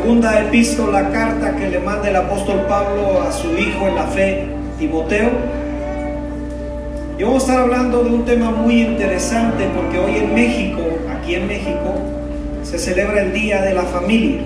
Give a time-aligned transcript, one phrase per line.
[0.00, 4.46] segunda epístola, carta que le manda el apóstol Pablo a su hijo en la fe,
[4.78, 5.28] Timoteo.
[7.18, 11.34] Y vamos a estar hablando de un tema muy interesante porque hoy en México, aquí
[11.34, 11.96] en México,
[12.62, 14.42] se celebra el Día de la Familia.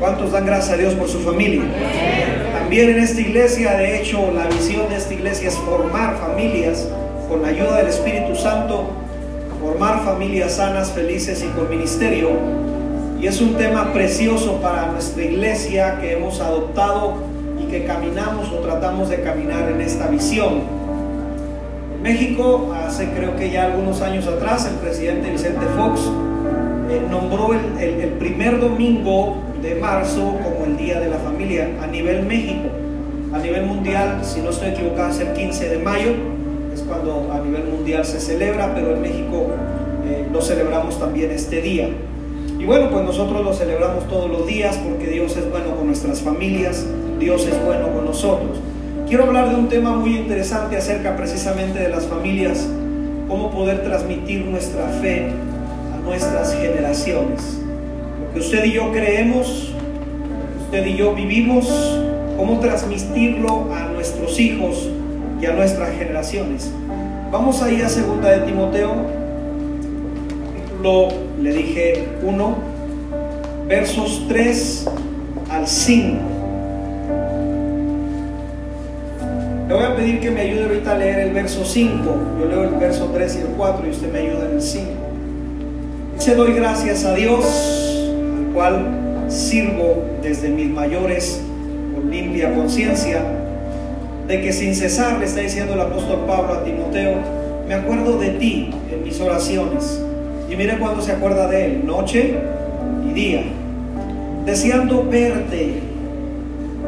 [0.00, 1.64] ¿Cuántos dan gracias a Dios por su familia?
[2.58, 6.88] También en esta iglesia, de hecho, la visión de esta iglesia es formar familias
[7.28, 8.88] con la ayuda del Espíritu Santo,
[9.60, 12.67] formar familias sanas, felices y con ministerio.
[13.20, 17.14] Y es un tema precioso para nuestra iglesia que hemos adoptado
[17.60, 20.60] y que caminamos o tratamos de caminar en esta visión.
[21.96, 26.00] En México, hace creo que ya algunos años atrás, el presidente Vicente Fox
[26.90, 32.24] eh, nombró el, primer domingo de marzo como el Día de la Familia a nivel
[32.24, 32.68] México.
[33.34, 36.12] A nivel mundial, si no estoy equivocado, es el 15 de mayo,
[36.72, 39.48] es cuando a nivel mundial se celebra, pero en México
[40.06, 41.88] eh, lo celebramos también este día.
[42.58, 46.20] Y bueno, pues nosotros lo celebramos todos los días porque Dios es bueno con nuestras
[46.20, 46.84] familias,
[47.18, 48.58] Dios es bueno con nosotros.
[49.08, 52.68] Quiero hablar de un tema muy interesante acerca precisamente de las familias,
[53.28, 55.30] cómo poder transmitir nuestra fe
[55.94, 57.58] a nuestras generaciones
[58.32, 59.72] que usted y yo creemos,
[60.64, 61.66] usted y yo vivimos,
[62.36, 64.88] cómo transmitirlo a nuestros hijos
[65.40, 66.70] y a nuestras generaciones.
[67.30, 68.94] Vamos a ir a segunda de Timoteo,
[70.54, 72.56] capítulo, le dije 1,
[73.68, 74.86] versos 3
[75.50, 76.18] al 5.
[79.68, 82.02] Le voy a pedir que me ayude ahorita a leer el verso 5.
[82.40, 84.86] Yo leo el verso 3 y el 4 y usted me ayuda en el 5.
[86.16, 87.44] Dice, doy gracias a Dios
[88.54, 91.40] cual sirvo desde mis mayores
[91.94, 93.22] con limpia conciencia,
[94.26, 97.16] de que sin cesar le está diciendo el apóstol Pablo a Timoteo,
[97.68, 100.02] me acuerdo de ti en mis oraciones.
[100.50, 102.34] Y mire cuando se acuerda de él, noche
[103.08, 103.42] y día,
[104.46, 105.74] deseando verte,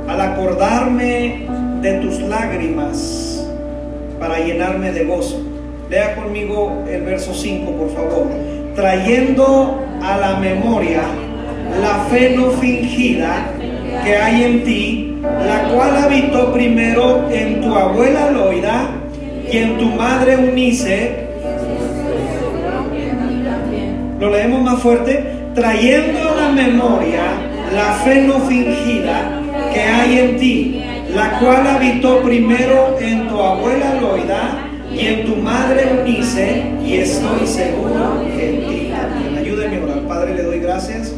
[0.09, 1.47] al acordarme
[1.83, 3.47] de tus lágrimas,
[4.19, 5.41] para llenarme de gozo.
[5.91, 8.27] Lea conmigo el verso 5, por favor.
[8.75, 11.03] Trayendo a la memoria
[11.81, 13.51] la fe no fingida
[14.05, 18.91] que hay en ti, la cual habitó primero en tu abuela Loida
[19.51, 21.30] y en tu madre Unice.
[24.21, 27.23] Lo leemos más fuerte, trayendo a la memoria
[27.75, 29.41] la fe no fingida
[29.73, 35.37] que hay en ti, la cual habitó primero en tu abuela Loida y en tu
[35.37, 39.39] madre Unice, y estoy seguro que en ti también.
[39.39, 40.01] Ayúdeme a orar.
[40.07, 41.15] Padre, le doy gracias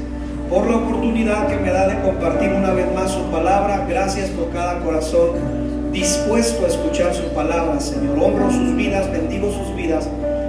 [0.48, 3.84] por la oportunidad que me da de compartir una vez más su palabra.
[3.88, 8.16] Gracias por cada corazón dispuesto a escuchar su palabra, Señor.
[8.20, 10.08] Honro sus vidas, bendigo sus vidas.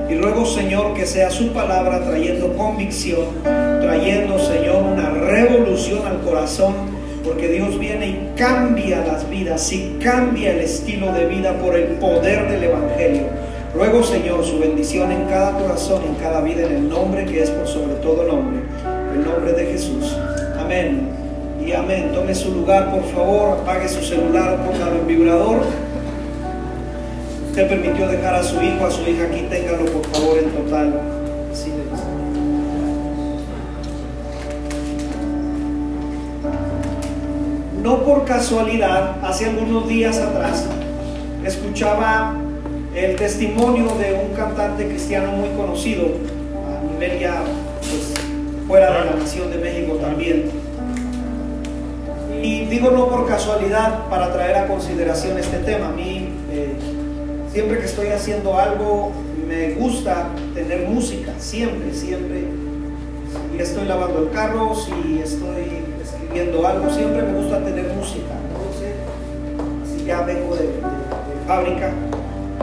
[0.10, 6.74] Y ruego, Señor, que sea su palabra trayendo convicción, trayendo, Señor, una revolución al corazón,
[7.24, 11.98] porque Dios viene y cambia las vidas y cambia el estilo de vida por el
[12.00, 13.24] poder del Evangelio.
[13.74, 17.50] Ruego, Señor, su bendición en cada corazón, en cada vida, en el nombre que es
[17.50, 18.62] por sobre todo nombre
[19.14, 20.16] el nombre de Jesús.
[20.60, 21.10] Amén.
[21.66, 22.12] Y amén.
[22.14, 23.60] Tome su lugar, por favor.
[23.60, 25.62] Apague su celular, póngalo en vibrador.
[27.54, 31.02] Usted permitió dejar a su hijo, a su hija aquí, téngalo por favor en total.
[37.84, 40.66] No por casualidad, hace algunos días atrás,
[41.46, 42.34] escuchaba
[42.96, 47.36] el testimonio de un cantante cristiano muy conocido a nivel ya
[47.82, 48.16] pues,
[48.68, 50.50] fuera de la nación de México también.
[52.42, 55.90] Y digo no por casualidad para traer a consideración este tema.
[55.90, 56.23] A mí,
[57.54, 59.12] siempre que estoy haciendo algo,
[59.48, 62.46] me gusta tener música, siempre, siempre.
[63.52, 68.34] Si estoy lavando el carro, si estoy escribiendo algo, siempre me gusta tener música.
[68.50, 68.96] Entonces,
[69.84, 70.70] así ya vengo de,
[71.48, 71.92] fábrica,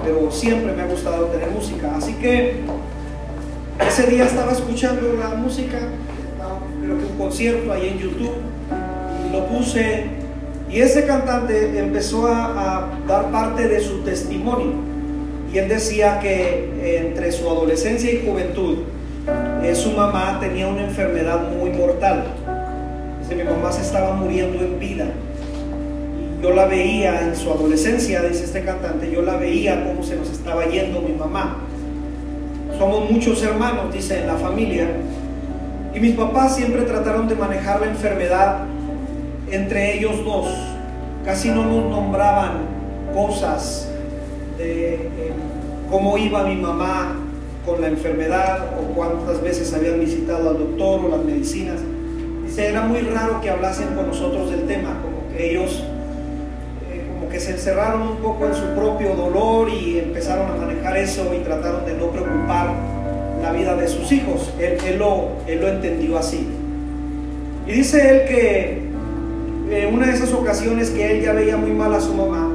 [0.02, 1.94] pero siempre me ha gustado tener música.
[1.96, 2.56] Así que
[3.86, 5.78] ese día estaba escuchando la música,
[6.82, 8.38] creo que un concierto ahí en YouTube,
[9.24, 10.19] y lo puse,
[10.70, 14.72] y ese cantante empezó a, dar parte de su testimonio.
[15.52, 18.78] Y él decía que entre su adolescencia y juventud,
[19.62, 22.24] eh, su mamá tenía una enfermedad muy mortal.
[23.20, 25.06] Dice, mi mamá se estaba muriendo en vida.
[26.40, 30.30] Yo la veía en su adolescencia, dice este cantante, yo la veía cómo se nos
[30.30, 31.58] estaba yendo mi mamá
[32.80, 34.88] somos muchos hermanos, dice, en la familia.
[35.94, 38.64] Y mis papás siempre trataron de manejar la enfermedad
[39.50, 40.48] entre ellos dos.
[41.24, 42.62] Casi no nos nombraban
[43.14, 43.88] cosas
[44.56, 45.32] de eh,
[45.90, 47.16] cómo iba mi mamá
[47.64, 51.76] con la enfermedad o cuántas veces habían visitado al doctor o las medicinas.
[52.46, 55.84] Dice, era muy raro que hablasen con nosotros del tema, como que ellos
[56.90, 60.96] eh, como que se encerraron un poco en su propio dolor y empezaron a manejar
[60.96, 62.72] eso y trataron de no preocupar
[63.42, 64.52] la vida de sus hijos.
[64.58, 66.46] Él, él, lo, él lo entendió así.
[67.66, 68.89] Y dice él que
[69.70, 72.48] en una de esas ocasiones que él ya veía muy mal a su mamá,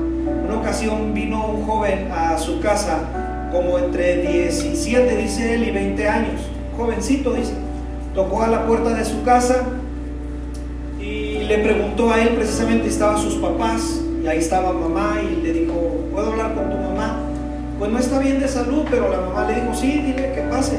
[0.46, 6.10] una ocasión vino un joven a su casa, como entre 17, dice él, y 20
[6.10, 6.42] años,
[6.76, 7.54] jovencito, dice,
[8.14, 9.64] tocó a la puerta de su casa
[11.00, 15.54] y le preguntó a él precisamente, estaban sus papás, y ahí estaba mamá, y le
[15.54, 15.74] dijo,
[16.12, 17.20] ¿puedo hablar con tu mamá?
[17.80, 20.78] Pues no está bien de salud, pero la mamá le dijo, sí, dile que pase.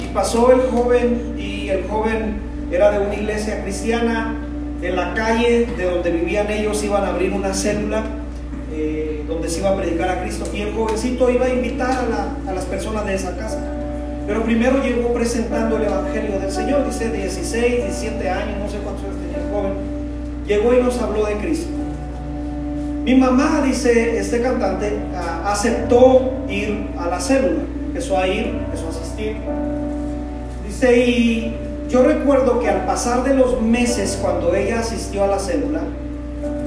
[0.00, 2.40] Y pasó el joven, y el joven
[2.70, 4.34] era de una iglesia cristiana,
[4.82, 8.04] en la calle de donde vivían ellos iban a abrir una célula
[8.72, 12.06] eh, donde se iba a predicar a Cristo y el jovencito iba a invitar
[12.46, 13.60] a, las personas de esa casa.
[14.26, 19.04] Pero primero llegó presentando el Evangelio del Señor, dice 16, 17 años, no sé cuántos
[19.04, 19.72] años tenía el joven.
[20.46, 21.68] Llegó y nos habló de Cristo.
[23.04, 24.92] Mi mamá, dice este cantante,
[25.44, 29.36] aceptó ir a la célula, empezó a ir, empezó a asistir.
[30.66, 31.56] Dice, y
[31.88, 35.80] yo recuerdo que al pasar de los meses cuando ella asistió a la célula,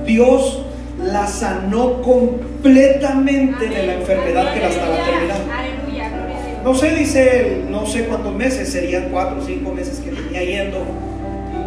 [0.06, 0.66] Dios
[1.00, 5.52] la sanó completamente de la enfermedad que la estaba terminando.
[6.64, 10.44] No sé, dice él, no sé cuántos meses, serían cuatro o cinco meses que venía
[10.44, 10.78] yendo.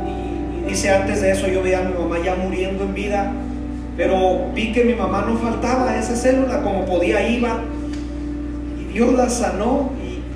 [0.06, 3.33] Y, dice, antes de eso yo veía a mi mamá ya muriendo en vida,
[3.97, 7.61] pero vi que mi mamá no faltaba a esa célula, como podía iba.
[8.81, 9.91] Y Dios la sanó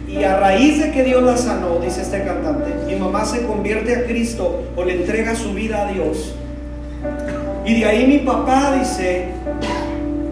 [0.09, 3.95] y a raíz de que Dios la sanó, dice este cantante, mi mamá se convierte
[3.95, 6.35] a Cristo o le entrega su vida a Dios.
[7.67, 9.27] Y de ahí mi papá dice,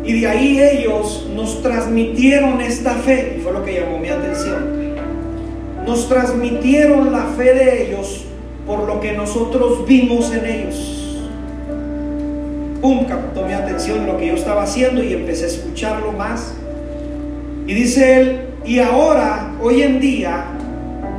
[0.02, 4.96] y de ahí ellos nos transmitieron esta fe, y fue lo que llamó mi atención.
[5.87, 8.25] Nos transmitieron la fe de ellos
[8.67, 11.19] por lo que nosotros vimos en ellos.
[12.81, 16.55] Pum, captó mi atención lo que yo estaba haciendo y empecé a escucharlo más.
[17.67, 20.44] Y dice él, y ahora, hoy en día,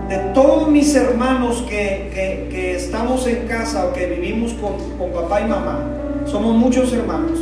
[0.10, 5.46] de todos mis hermanos que, estamos en casa o que vivimos con, con papá y
[5.46, 5.80] mamá,
[6.26, 7.40] somos muchos hermanos.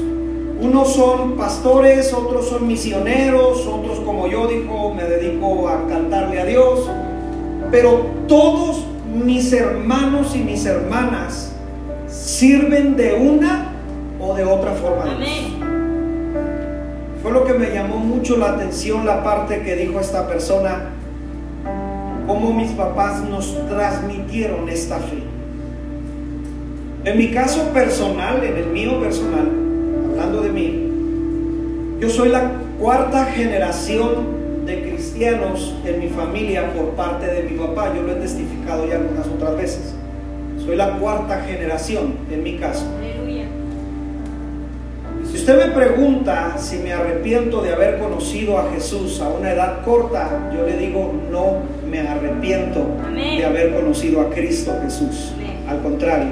[0.62, 6.46] Unos son pastores, otros son misioneros, otros como yo digo, me dedico a cantarle a
[6.46, 6.90] Dios.
[7.72, 11.52] Pero todos mis hermanos y mis hermanas
[12.08, 13.74] sirven de una
[14.20, 15.12] o de otra forma.
[15.12, 15.55] Amén.
[17.26, 20.92] Fue lo que me llamó mucho la atención la parte que dijo esta persona,
[22.28, 25.24] cómo mis papás nos transmitieron esta fe.
[27.04, 29.50] En mi caso personal, en el mío personal,
[30.12, 37.26] hablando de mí, yo soy la cuarta generación de cristianos en mi familia por parte
[37.26, 37.92] de mi papá.
[37.96, 39.96] Yo lo he testificado ya algunas otras veces.
[40.64, 42.86] Soy la cuarta generación en mi caso.
[45.36, 49.84] Si usted me pregunta si me arrepiento de haber conocido a Jesús a una edad
[49.84, 55.34] corta, yo le digo, no me arrepiento de haber conocido a Cristo Jesús.
[55.68, 56.30] Al contrario,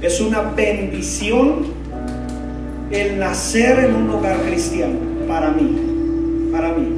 [0.00, 1.66] es una bendición
[2.90, 6.88] el nacer en un hogar cristiano para mí, para mí.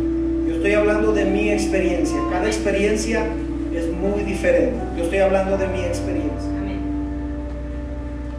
[0.46, 2.16] Yo estoy hablando de mi experiencia.
[2.30, 3.26] Cada experiencia
[3.74, 4.76] es muy diferente.
[4.96, 6.48] Yo estoy hablando de mi experiencia.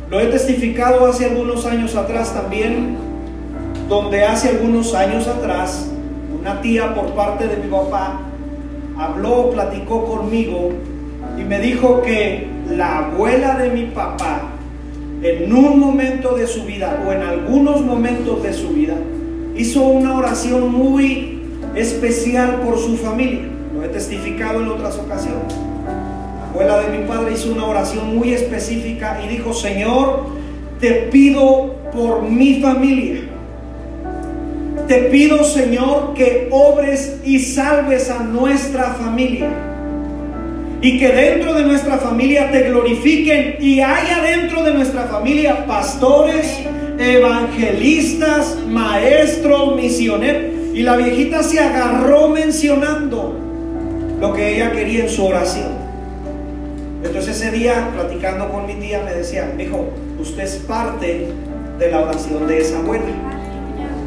[0.10, 2.98] Lo he testificado hace algunos años atrás también,
[3.90, 5.90] donde hace algunos años atrás
[6.40, 8.20] una tía por parte de mi papá
[8.98, 10.70] habló, platicó conmigo
[11.38, 14.44] y me dijo que la abuela de mi papá
[15.22, 18.96] en un momento de su vida o en algunos momentos de su vida
[19.56, 21.42] hizo una oración muy
[21.76, 23.42] especial por su familia.
[23.74, 25.65] Lo he testificado en otras ocasiones
[26.56, 30.28] abuela de mi padre hizo una oración muy específica y dijo, Señor,
[30.80, 33.24] te pido por mi familia.
[34.88, 39.50] Te pido, Señor, que obres y salves a nuestra familia.
[40.82, 46.62] Y que dentro de nuestra familia te glorifiquen y haya dentro de nuestra familia pastores,
[46.98, 50.54] evangelistas, maestros, misioneros.
[50.74, 53.38] Y la viejita se agarró mencionando
[54.22, 55.85] lo que ella quería en su oración.
[57.06, 61.28] Entonces ese día, platicando con mi tía, me decía, hijo, usted es parte
[61.78, 63.06] de la oración de esa abuela.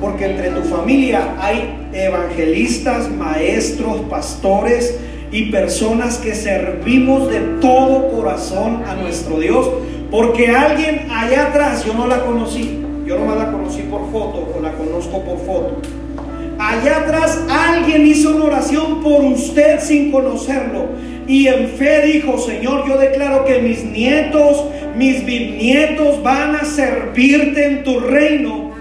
[0.01, 4.99] Porque entre tu familia hay evangelistas, maestros, pastores
[5.31, 9.71] y personas que servimos de todo corazón a nuestro Dios.
[10.11, 14.61] Porque alguien allá atrás, yo no la conocí, yo no la conocí por foto o
[14.61, 15.98] la conozco por foto.
[16.59, 20.87] Allá atrás alguien hizo una oración por usted sin conocerlo.
[21.29, 24.65] Y en fe dijo, Señor, yo declaro que mis nietos,
[24.97, 28.73] mis bisnietos van a servirte en tu reino.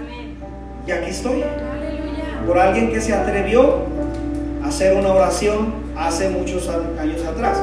[0.86, 1.44] Y aquí estoy.
[2.46, 3.82] Por alguien que se atrevió
[4.62, 7.62] a hacer una oración hace muchos años atrás.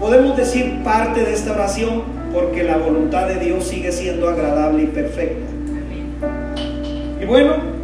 [0.00, 2.02] Podemos decir parte de esta oración
[2.34, 5.46] porque la voluntad de Dios sigue siendo agradable y perfecta.
[7.22, 7.75] Y bueno,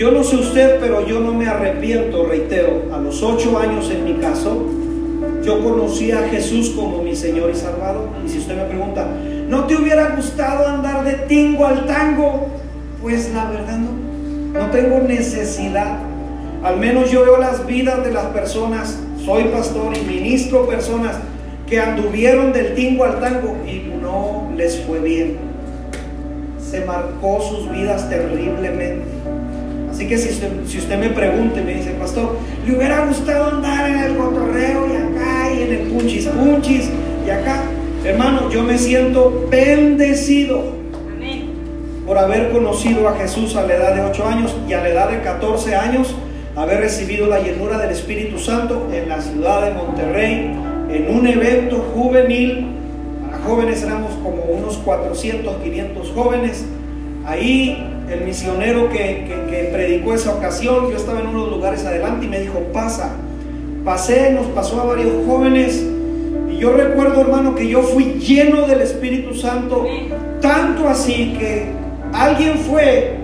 [0.00, 4.06] yo no sé usted, pero yo no me arrepiento, reitero, a los ocho años en
[4.06, 4.64] mi caso,
[5.44, 8.08] yo conocí a Jesús como mi Señor y Salvador.
[8.24, 9.06] Y si usted me pregunta,
[9.46, 12.48] ¿no te hubiera gustado andar de tingo al tango?
[13.02, 15.98] Pues la verdad no, no tengo necesidad.
[16.62, 21.16] Al menos yo veo las vidas de las personas, soy pastor y ministro personas
[21.68, 25.36] que anduvieron del tingo al tango y no les fue bien.
[26.58, 29.19] Se marcó sus vidas terriblemente.
[30.00, 33.56] Así que si usted, si usted me pregunta y me dice, pastor, ¿le hubiera gustado
[33.56, 36.88] andar en el cotorreo y acá y en el punchis punchis
[37.26, 37.64] y acá?
[38.02, 40.72] Hermano, yo me siento bendecido
[42.06, 45.10] por haber conocido a Jesús a la edad de 8 años y a la edad
[45.10, 46.14] de 14 años
[46.56, 50.50] haber recibido la llenura del Espíritu Santo en la ciudad de Monterrey,
[50.90, 52.68] en un evento juvenil.
[53.26, 56.64] Para jóvenes éramos como unos 400, 500 jóvenes.
[57.26, 62.40] Ahí el misionero que, predicó esa ocasión, yo estaba en unos lugares adelante y me
[62.40, 63.12] dijo, pasa.
[63.84, 65.82] Pasé, nos pasó a varios jóvenes.
[66.50, 69.86] Y yo recuerdo, hermano, que yo fui lleno del Espíritu Santo,
[70.42, 71.66] tanto así que
[72.12, 73.16] alguien fue,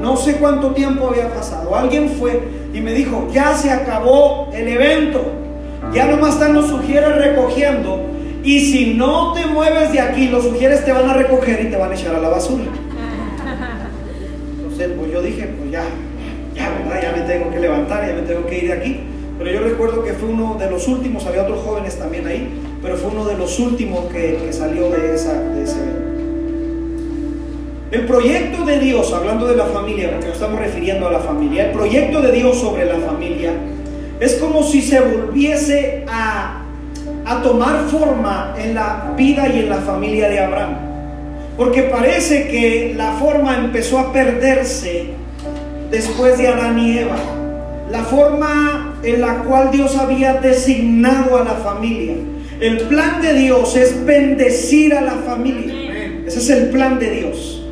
[0.00, 2.40] no sé cuánto tiempo había pasado, alguien fue
[2.72, 5.22] y me dijo, ya se acabó el evento,
[5.92, 8.00] ya nomás están los sugieres recogiendo.
[8.42, 11.76] Y si no te mueves de aquí, los sugieres te van a recoger y te
[11.76, 12.64] van a echar a la basura
[14.88, 15.84] pues yo dije, pues ya,
[16.54, 17.02] ya, ¿verdad?
[17.02, 19.00] Ya me tengo que levantar, ya me tengo que ir de aquí.
[19.38, 22.48] Pero yo recuerdo que fue uno de los últimos, había otros jóvenes también ahí,
[22.82, 26.00] pero fue uno de los últimos que, salió de, esa, de ese evento.
[27.90, 31.66] El proyecto de Dios, hablando de la familia, porque nos estamos refiriendo a la familia,
[31.66, 33.52] el proyecto de Dios sobre la familia
[34.20, 36.62] es como si se volviese a,
[37.24, 40.89] a tomar forma en la vida y en la familia de Abraham.
[41.60, 45.08] Porque parece que la forma empezó a perderse
[45.90, 47.18] después de Adán y Eva.
[47.90, 52.14] La forma en la cual Dios había designado a la familia.
[52.62, 55.74] El plan de Dios es bendecir a la familia.
[56.26, 57.62] Ese es el plan de Dios.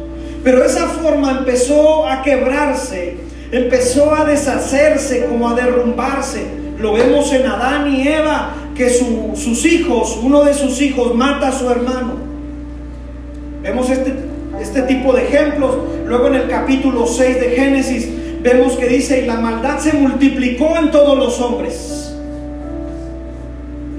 [0.44, 3.16] Pero esa forma empezó a quebrarse,
[3.50, 6.42] empezó a deshacerse, como a derrumbarse.
[6.78, 11.52] Lo vemos en Adán y Eva, que sus hijos, uno de sus hijos mata a
[11.52, 12.27] su hermano.
[13.62, 14.14] Vemos este,
[14.60, 15.76] este tipo de ejemplos.
[16.06, 18.08] Luego en el capítulo 6 de Génesis
[18.42, 22.14] vemos que dice, y la maldad se multiplicó en todos los hombres.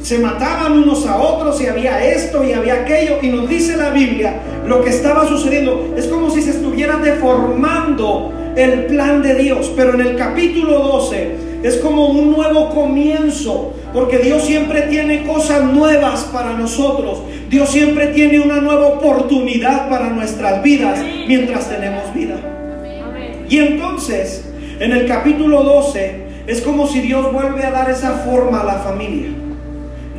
[0.01, 3.17] Se mataban unos a otros y había esto y había aquello.
[3.21, 5.93] Y nos dice la Biblia lo que estaba sucediendo.
[5.97, 9.71] Es como si se estuviera deformando el plan de Dios.
[9.75, 11.31] Pero en el capítulo 12
[11.63, 17.23] es como un nuevo comienzo, porque Dios siempre tiene cosas nuevas para nosotros.
[17.49, 22.35] Dios siempre tiene una nueva oportunidad para nuestras vidas mientras tenemos vida.
[23.49, 24.45] Y entonces,
[24.79, 28.75] en el capítulo 12, es como si Dios vuelve a dar esa forma a la
[28.75, 29.29] familia.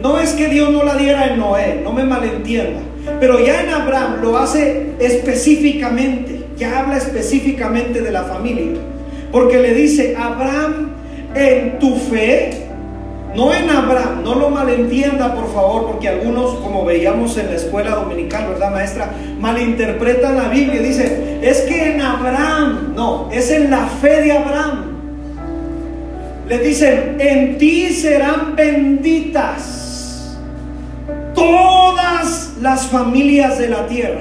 [0.00, 2.80] No es que Dios no la diera en Noé, no me malentienda,
[3.20, 8.80] pero ya en Abraham lo hace específicamente, ya habla específicamente de la familia,
[9.30, 10.90] porque le dice, Abraham
[11.34, 12.50] en tu fe,
[13.34, 17.92] no en Abraham, no lo malentienda por favor, porque algunos, como veíamos en la escuela
[17.92, 19.12] dominical, ¿verdad maestra?
[19.38, 24.32] Malinterpretan la Biblia y dicen, es que en Abraham, no, es en la fe de
[24.32, 24.86] Abraham.
[26.48, 30.36] Le dicen, en ti serán benditas
[31.34, 34.20] todas las familias de la tierra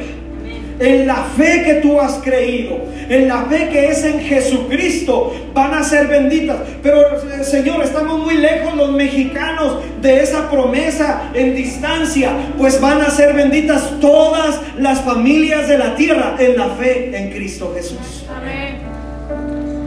[0.79, 2.77] en la fe que tú has creído,
[3.09, 6.57] en la fe que es en Jesucristo, van a ser benditas.
[6.81, 13.01] Pero eh, Señor, estamos muy lejos los mexicanos de esa promesa en distancia, pues van
[13.01, 18.25] a ser benditas todas las familias de la tierra en la fe en Cristo Jesús.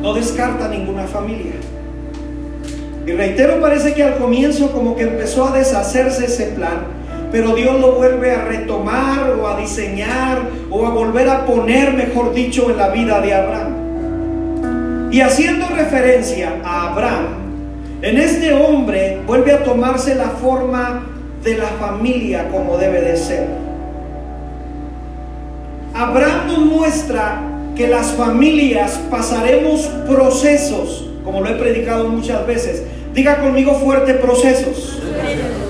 [0.03, 1.53] No descarta ninguna familia.
[3.07, 7.02] Y reitero, parece que al comienzo como que empezó a deshacerse ese plan
[7.33, 12.35] pero Dios lo vuelve a retomar o a diseñar o a volver a poner, mejor
[12.35, 15.11] dicho, en la vida de Abraham.
[15.11, 17.27] Y haciendo referencia a Abraham,
[18.03, 21.07] en este hombre vuelve a tomarse la forma
[21.43, 23.49] de la familia como debe de ser.
[25.95, 27.43] Abraham nos muestra
[27.75, 32.83] que las familias pasaremos procesos, como lo he predicado muchas veces.
[33.15, 35.01] Diga conmigo fuerte procesos.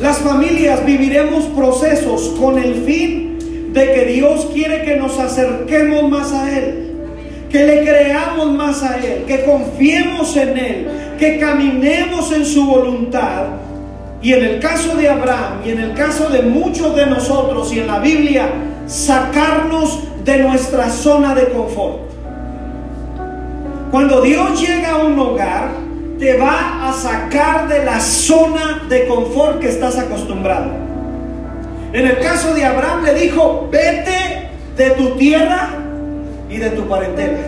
[0.03, 6.33] Las familias viviremos procesos con el fin de que Dios quiere que nos acerquemos más
[6.33, 6.97] a Él,
[7.49, 10.89] que le creamos más a Él, que confiemos en Él,
[11.21, 13.45] que caminemos en su voluntad.
[14.21, 17.79] Y en el caso de Abraham y en el caso de muchos de nosotros y
[17.79, 18.49] en la Biblia,
[18.89, 22.01] sacarnos de nuestra zona de confort.
[23.93, 25.82] Cuando Dios llega a un hogar,
[26.23, 30.71] te va a sacar de la zona de confort que estás acostumbrado.
[31.93, 35.71] En el caso de Abraham le dijo, vete de tu tierra
[36.49, 37.41] y de tu parentela.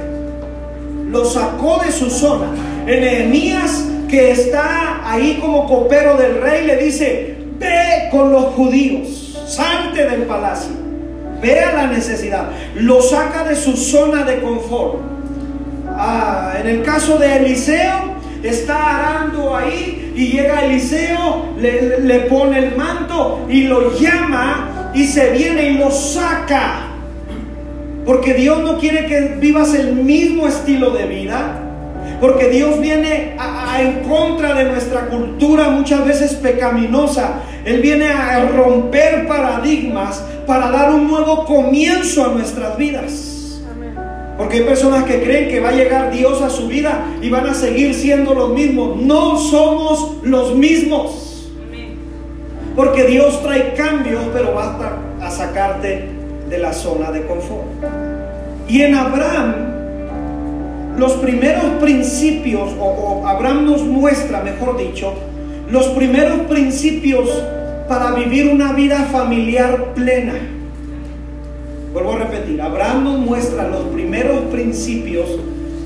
[1.07, 2.47] Lo sacó de su zona.
[2.85, 9.39] En Nehemías, que está ahí como copero del rey, le dice, ve con los judíos,
[9.47, 10.73] salte del palacio,
[11.41, 12.49] vea la necesidad.
[12.75, 14.97] Lo saca de su zona de confort.
[15.97, 18.15] Ah, en el caso de Eliseo,
[18.51, 25.05] está arando ahí y llega Eliseo, le, le pone el manto y lo llama y
[25.05, 26.91] se viene y lo saca.
[28.05, 31.61] Porque Dios no quiere que vivas el mismo estilo de vida.
[32.21, 37.41] Porque Dios viene a, en contra de nuestra cultura muchas veces pecaminosa.
[37.65, 43.34] Él viene a romper paradigmas para dar un nuevo comienzo a nuestras vidas.
[44.37, 47.47] Porque hay personas que creen que va a llegar Dios a su vida y van
[47.47, 48.97] a seguir siendo los mismos.
[48.97, 51.51] No somos los mismos.
[52.75, 56.09] Porque Dios trae cambios, pero basta a sacarte
[56.51, 57.69] de la zona de confort.
[58.69, 59.55] Y en Abraham,
[60.99, 65.15] los primeros principios, o, Abraham nos muestra, mejor dicho,
[65.71, 67.29] los primeros principios
[67.89, 70.35] para vivir una vida familiar plena.
[71.95, 75.29] Vuelvo a repetir, Abraham nos muestra los primeros principios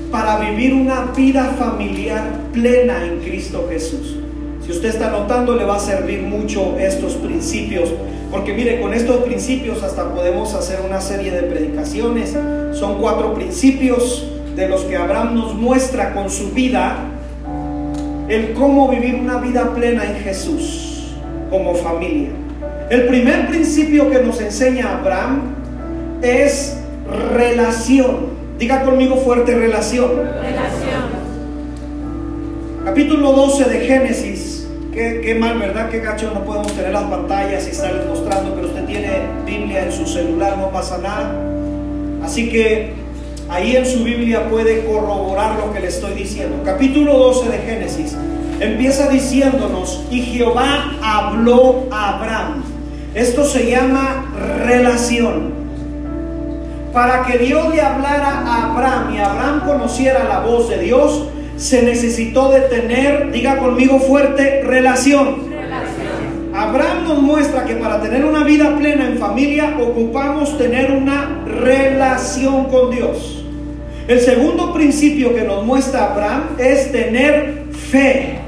[0.09, 4.17] para vivir una vida familiar plena en Cristo Jesús.
[4.65, 7.93] Si usted está notando, le va a servir mucho estos principios,
[8.31, 12.35] porque mire, con estos principios hasta podemos hacer una serie de predicaciones.
[12.73, 17.05] Son cuatro principios de los que Abraham nos muestra con su vida
[18.29, 21.13] el cómo vivir una vida plena en Jesús
[21.51, 22.29] como familia.
[22.89, 25.58] El primer principio que nos enseña Abraham
[26.21, 26.77] es
[27.33, 28.39] relación.
[28.57, 30.17] Diga conmigo fuerte relación.
[30.17, 31.19] Relación.
[32.85, 34.67] Capítulo 12 de Génesis.
[34.91, 35.89] Qué, qué mal, ¿verdad?
[35.89, 39.09] Qué gacho no podemos tener las pantallas y estarles mostrando, pero usted tiene
[39.45, 41.31] Biblia en su celular, no pasa nada.
[42.23, 42.93] Así que
[43.49, 46.57] ahí en su Biblia puede corroborar lo que le estoy diciendo.
[46.65, 48.15] Capítulo 12 de Génesis
[48.59, 52.63] empieza diciéndonos, y Jehová habló a Abraham.
[53.15, 54.25] Esto se llama
[54.65, 55.58] relación.
[56.93, 61.83] Para que Dios le hablara a Abraham y Abraham conociera la voz de Dios, se
[61.83, 65.49] necesitó de tener, diga conmigo fuerte, relación.
[66.53, 72.65] Abraham nos muestra que para tener una vida plena en familia ocupamos tener una relación
[72.65, 73.45] con Dios.
[74.07, 78.39] El segundo principio que nos muestra Abraham es tener fe.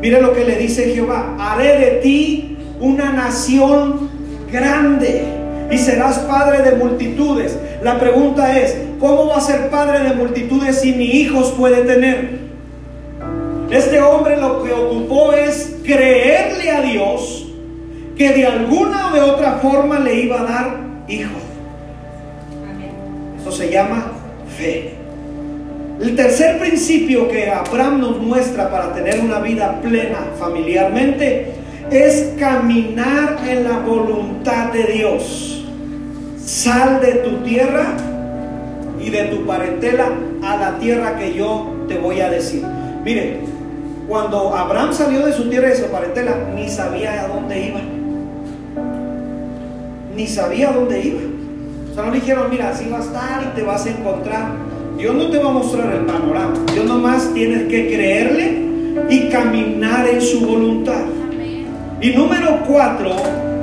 [0.00, 4.10] Mire lo que le dice Jehová, haré de ti una nación
[4.50, 5.33] grande
[5.70, 7.58] y serás padre de multitudes.
[7.82, 12.44] La pregunta es, ¿cómo va a ser padre de multitudes si ni hijos puede tener?
[13.70, 17.46] Este hombre lo que ocupó es creerle a Dios
[18.16, 20.76] que de alguna o de otra forma le iba a dar
[21.08, 21.42] hijos.
[23.40, 24.12] Eso se llama
[24.56, 24.94] fe.
[26.00, 31.53] El tercer principio que Abraham nos muestra para tener una vida plena familiarmente
[31.90, 35.64] es caminar en la voluntad de Dios.
[36.38, 37.96] Sal de tu tierra
[39.00, 40.08] y de tu parentela
[40.42, 42.62] a la tierra que yo te voy a decir.
[43.04, 43.40] Mire,
[44.08, 47.80] cuando Abraham salió de su tierra y de su parentela, ni sabía a dónde iba.
[50.14, 51.20] Ni sabía a dónde iba.
[51.90, 54.52] O sea, no le dijeron, mira, así va a estar y te vas a encontrar.
[54.98, 56.54] Dios no te va a mostrar el panorama.
[56.72, 58.62] Dios nomás tienes que creerle
[59.08, 61.02] y caminar en su voluntad.
[62.04, 63.16] Y número cuatro,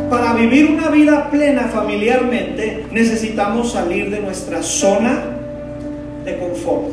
[0.10, 5.26] para vivir una vida plena familiarmente necesitamos salir de nuestra zona
[6.26, 6.90] de confort.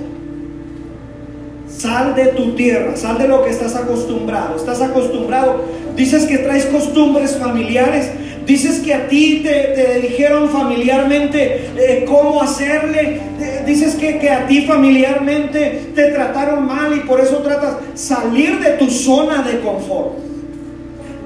[1.67, 4.57] Sal de tu tierra, sal de lo que estás acostumbrado.
[4.57, 5.65] Estás acostumbrado,
[5.97, 8.11] dices que traes costumbres familiares,
[8.45, 13.21] dices que a ti te, te dijeron familiarmente eh, cómo hacerle,
[13.65, 18.73] dices que, que a ti familiarmente te trataron mal y por eso tratas salir de
[18.73, 20.28] tu zona de confort.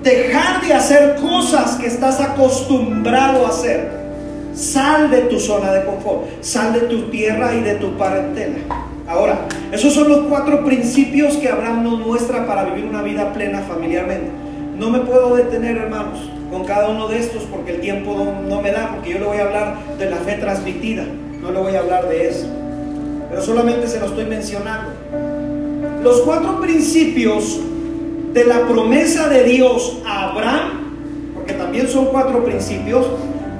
[0.02, 4.02] Dejar de hacer cosas que estás acostumbrado a hacer.
[4.52, 8.58] Sal de tu zona de confort, sal de tu tierra y de tu parentela.
[9.08, 13.60] Ahora, esos son los cuatro principios que Abraham nos muestra para vivir una vida plena
[13.60, 14.30] familiarmente.
[14.76, 16.18] No me puedo detener, hermanos,
[16.50, 19.24] con cada uno de estos porque el tiempo no, no, me da, porque yo le
[19.24, 21.04] voy a hablar de la fe transmitida,
[21.40, 22.46] no le voy a hablar de eso.
[23.30, 24.90] Pero solamente se lo estoy mencionando.
[26.02, 27.60] Los cuatro principios
[28.32, 30.70] de la promesa de Dios a Abraham,
[31.34, 33.06] porque también son cuatro principios,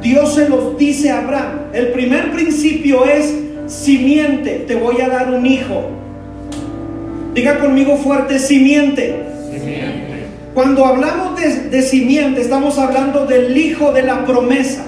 [0.01, 1.61] Dios se los dice a Abraham.
[1.73, 3.35] El primer principio es
[3.67, 5.91] simiente, te voy a dar un hijo.
[7.35, 9.25] Diga conmigo fuerte, simiente.
[9.51, 10.27] Simiente.
[10.55, 14.85] Cuando hablamos de, de, simiente, estamos hablando del hijo de la promesa.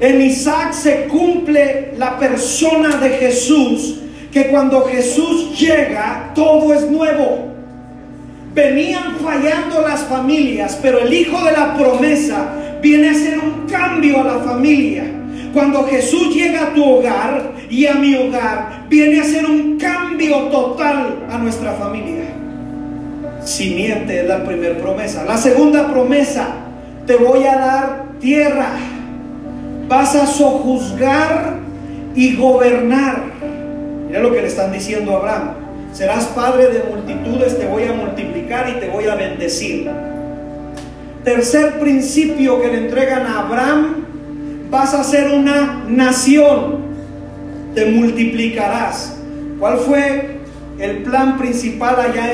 [0.00, 7.57] En Isaac se cumple la persona de Jesús, que cuando Jesús llega, todo es nuevo.
[8.54, 14.20] Venían fallando las familias, pero el hijo de la promesa viene a hacer un cambio
[14.20, 15.04] a la familia.
[15.52, 20.36] Cuando Jesús llega a tu hogar y a mi hogar, viene a hacer un cambio
[20.48, 22.24] total a nuestra familia.
[23.44, 25.24] Simiente es la primera promesa.
[25.24, 26.48] La segunda promesa,
[27.06, 28.72] te voy a dar tierra.
[29.88, 31.56] Vas a sojuzgar
[32.14, 33.22] y gobernar.
[34.06, 35.50] Mira lo que le están diciendo a Abraham.
[35.92, 39.90] Serás padre de multitudes, te voy a multiplicar y te voy a bendecir.
[41.24, 44.04] Tercer principio que le entregan a Abraham,
[44.70, 46.78] vas a ser una nación,
[47.74, 49.16] te multiplicarás.
[49.58, 50.38] ¿Cuál fue
[50.78, 52.32] el plan principal allá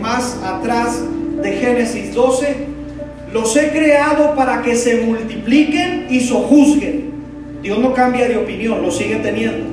[0.00, 1.00] más atrás
[1.42, 2.72] de Génesis 12?
[3.32, 7.12] Los he creado para que se multipliquen y sojuzguen.
[7.62, 9.71] Dios no cambia de opinión, lo sigue teniendo.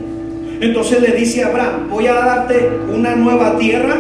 [0.61, 3.95] Entonces le dice a Abraham, voy a darte una nueva tierra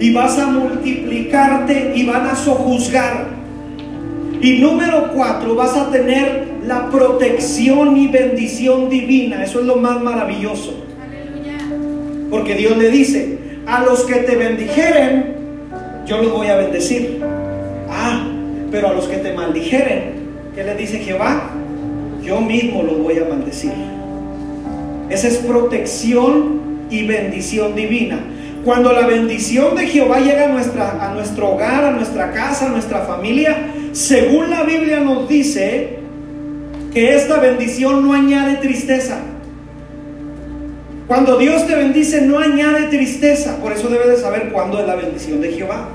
[0.00, 3.26] y vas a multiplicarte y van a sojuzgar.
[4.40, 9.44] Y número cuatro, vas a tener la protección y bendición divina.
[9.44, 10.74] Eso es lo más maravilloso.
[12.30, 15.34] Porque Dios le dice, a los que te bendijeren,
[16.06, 17.20] yo los voy a bendecir.
[17.88, 18.26] Ah,
[18.70, 20.14] pero a los que te maldijeren,
[20.54, 21.50] ¿qué le dice Jehová?
[22.22, 23.72] Yo mismo los voy a maldecir.
[25.10, 28.20] Esa es protección y bendición divina.
[28.64, 32.68] Cuando la bendición de Jehová llega a, nuestra, a nuestro hogar, a nuestra casa, a
[32.70, 36.00] nuestra familia, según la Biblia nos dice
[36.92, 39.20] que esta bendición no añade tristeza.
[41.06, 43.58] Cuando Dios te bendice no añade tristeza.
[43.58, 45.88] Por eso debes de saber cuándo es la bendición de Jehová.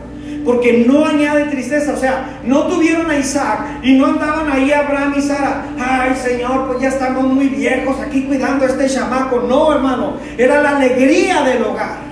[0.45, 1.93] Porque no añade tristeza.
[1.93, 5.65] O sea, no tuvieron a Isaac y no andaban ahí Abraham y Sara.
[5.80, 9.41] Ay, Señor, pues ya estamos muy viejos aquí cuidando a este chamaco.
[9.47, 10.17] No, hermano.
[10.38, 12.12] Era la alegría del hogar.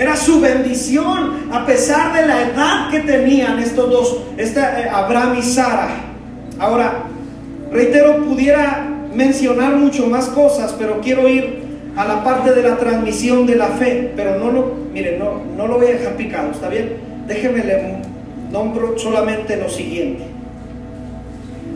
[0.00, 5.36] Era su bendición a pesar de la edad que tenían estos dos, este, eh, Abraham
[5.38, 5.88] y Sara.
[6.58, 7.02] Ahora,
[7.70, 11.59] reitero, pudiera mencionar mucho más cosas, pero quiero ir
[12.00, 15.66] a la parte de la transmisión de la fe, pero no lo, miren, no, no
[15.66, 16.94] lo voy a dejar picado, ¿está bien?
[17.26, 17.96] Déjeme le
[18.50, 20.22] nombro solamente lo siguiente.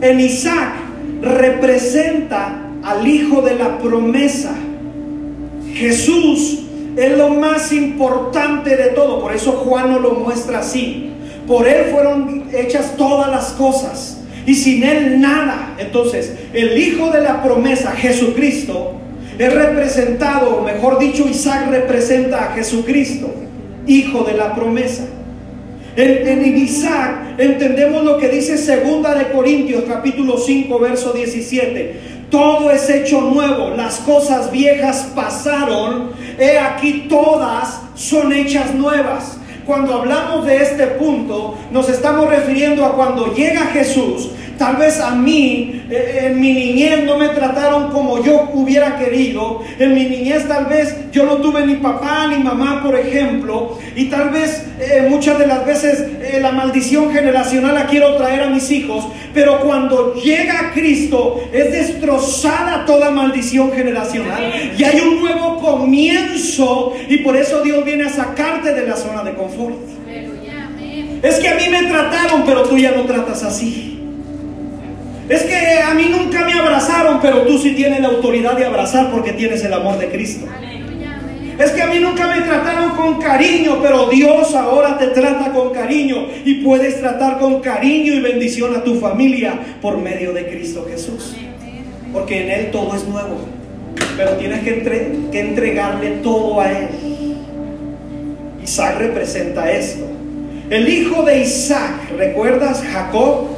[0.00, 0.76] En Isaac
[1.20, 4.54] representa al hijo de la promesa.
[5.74, 6.62] Jesús
[6.96, 11.10] es lo más importante de todo, por eso Juan nos lo muestra así.
[11.46, 15.74] Por él fueron hechas todas las cosas y sin él nada.
[15.76, 19.03] Entonces, el hijo de la promesa, Jesucristo,
[19.38, 23.34] es representado, o mejor dicho, Isaac representa a Jesucristo,
[23.86, 25.04] hijo de la promesa.
[25.96, 32.14] En, Isaac entendemos lo que dice segunda de Corintios capítulo 5 verso 17.
[32.30, 39.38] Todo es hecho nuevo, las cosas viejas pasaron, he aquí todas son hechas nuevas.
[39.66, 44.30] Cuando hablamos de este punto, nos estamos refiriendo a cuando llega Jesús.
[44.58, 49.62] Tal vez a mí, eh, en mi niñez, no me trataron como yo hubiera querido.
[49.78, 53.78] En mi niñez tal vez yo no tuve ni papá ni mamá, por ejemplo.
[53.96, 58.42] Y tal vez eh, muchas de las veces eh, la maldición generacional la quiero traer
[58.42, 59.06] a mis hijos.
[59.32, 64.52] Pero cuando llega Cristo, es destrozada toda maldición generacional.
[64.78, 66.94] Y hay un nuevo comienzo.
[67.08, 69.76] Y por eso Dios viene a sacarte de la zona de confort.
[71.22, 73.93] Es que a mí me trataron, pero tú ya no tratas así.
[75.28, 79.10] Es que a mí nunca me abrazaron, pero tú sí tienes la autoridad de abrazar
[79.10, 80.46] porque tienes el amor de Cristo.
[81.58, 85.72] Es que a mí nunca me trataron con cariño, pero Dios ahora te trata con
[85.72, 90.84] cariño y puedes tratar con cariño y bendición a tu familia por medio de Cristo
[90.90, 91.34] Jesús.
[92.12, 93.38] Porque en Él todo es nuevo,
[94.16, 96.88] pero tienes que, entre que entregarle todo a Él.
[98.62, 100.06] Isaac representa esto.
[100.70, 103.53] El hijo de Isaac, ¿recuerdas Jacob?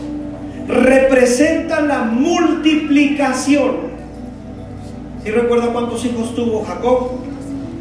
[0.68, 3.96] Representa la multiplicación.
[5.24, 7.10] ¿Sí recuerda cuántos hijos tuvo Jacob?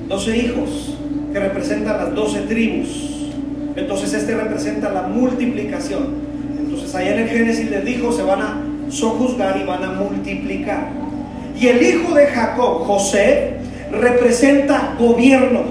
[0.07, 0.97] 12 hijos,
[1.33, 3.31] que representan las 12 tribus.
[3.75, 6.15] Entonces este representa la multiplicación.
[6.57, 10.87] Entonces allá en el Génesis les dijo, se van a sojuzgar y van a multiplicar.
[11.59, 13.57] Y el hijo de Jacob, José,
[13.91, 15.61] representa gobierno.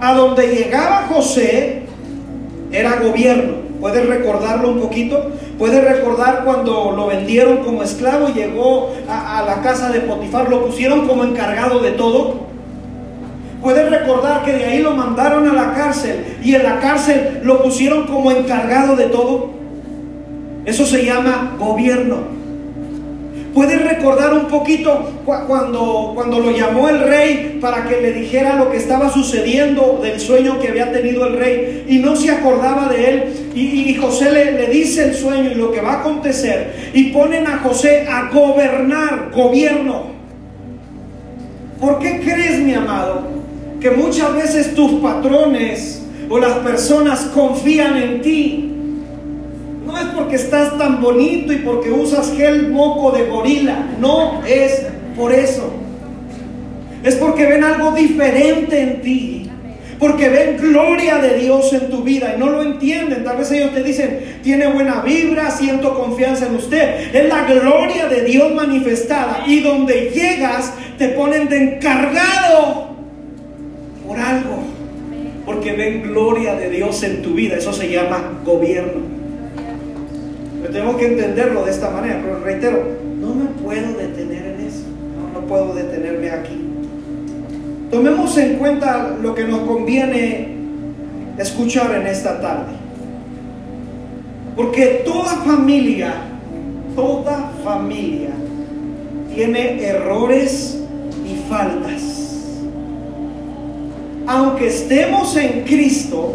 [0.00, 1.82] A donde llegaba José
[2.72, 3.69] era gobierno.
[3.80, 5.30] ¿Puedes recordarlo un poquito?
[5.58, 10.50] ¿Puedes recordar cuando lo vendieron como esclavo y llegó a, a, la casa de Potifar?
[10.50, 12.50] Lo pusieron como encargado de todo.
[13.62, 17.62] Puedes recordar que de ahí lo mandaron a la cárcel y en la cárcel lo
[17.62, 19.50] pusieron como encargado de todo.
[20.66, 22.39] Eso se llama gobierno.
[23.54, 28.70] ¿Puedes recordar un poquito cuando, cuando lo llamó el rey para que le dijera lo
[28.70, 33.10] que estaba sucediendo del sueño que había tenido el rey y no se acordaba de
[33.10, 33.24] él?
[33.54, 37.46] Y, José le, le dice el sueño y lo que va a acontecer y ponen
[37.48, 40.04] a José a gobernar, gobierno.
[41.80, 43.22] ¿Por qué crees, mi amado,
[43.80, 48.69] que muchas veces tus patrones o las personas confían en ti?
[50.00, 53.86] Es porque estás tan bonito y porque usas gel moco de gorila.
[54.00, 54.86] No es
[55.16, 55.70] por eso.
[57.02, 59.50] Es porque ven algo diferente en ti.
[59.98, 63.22] Porque ven gloria de Dios en tu vida y no lo entienden.
[63.22, 67.14] Tal vez ellos te dicen, tiene buena vibra, siento confianza en usted.
[67.14, 69.44] Es la gloria de Dios manifestada.
[69.46, 72.94] Y donde llegas, te ponen de encargado
[74.06, 74.62] por algo.
[75.44, 77.56] Porque ven gloria de Dios en tu vida.
[77.56, 79.19] Eso se llama gobierno.
[80.72, 82.84] Tengo que entenderlo de esta manera, pero reitero,
[83.18, 84.84] no me puedo detener en eso,
[85.16, 86.66] no, no puedo detenerme aquí.
[87.90, 90.56] Tomemos en cuenta lo que nos conviene
[91.38, 92.72] escuchar en esta tarde.
[94.54, 96.14] Porque toda familia,
[96.94, 98.30] toda familia
[99.34, 100.78] tiene errores
[101.24, 102.46] y faltas.
[104.26, 106.34] Aunque estemos en Cristo,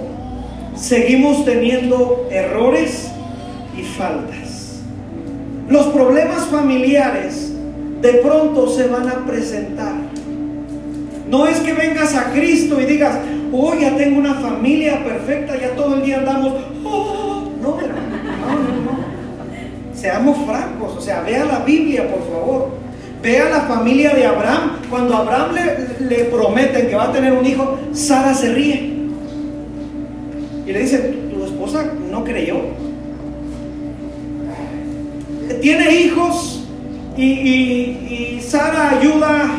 [0.75, 3.11] seguimos teniendo errores
[3.95, 4.81] faltas.
[5.69, 7.51] Los problemas familiares
[8.01, 9.93] de pronto se van a presentar.
[11.27, 13.17] No es que vengas a Cristo y digas,
[13.51, 16.53] oh, ya tengo una familia perfecta, ya todo el día andamos,
[16.83, 19.05] oh, no, no, no, no.
[19.95, 22.69] Seamos francos, o sea, vea la Biblia, por favor.
[23.23, 24.73] Vea la familia de Abraham.
[24.87, 28.93] Cuando Abraham le, le prometen que va a tener un hijo, Sara se ríe.
[30.67, 30.99] Y le dice,
[31.33, 32.84] tu esposa no creyó
[35.65, 36.61] tiene hijos
[37.17, 39.49] y, Sara ayuda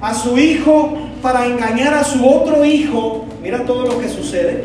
[0.00, 3.26] a su hijo para engañar a su otro hijo.
[3.42, 4.64] Mira todo lo que sucede.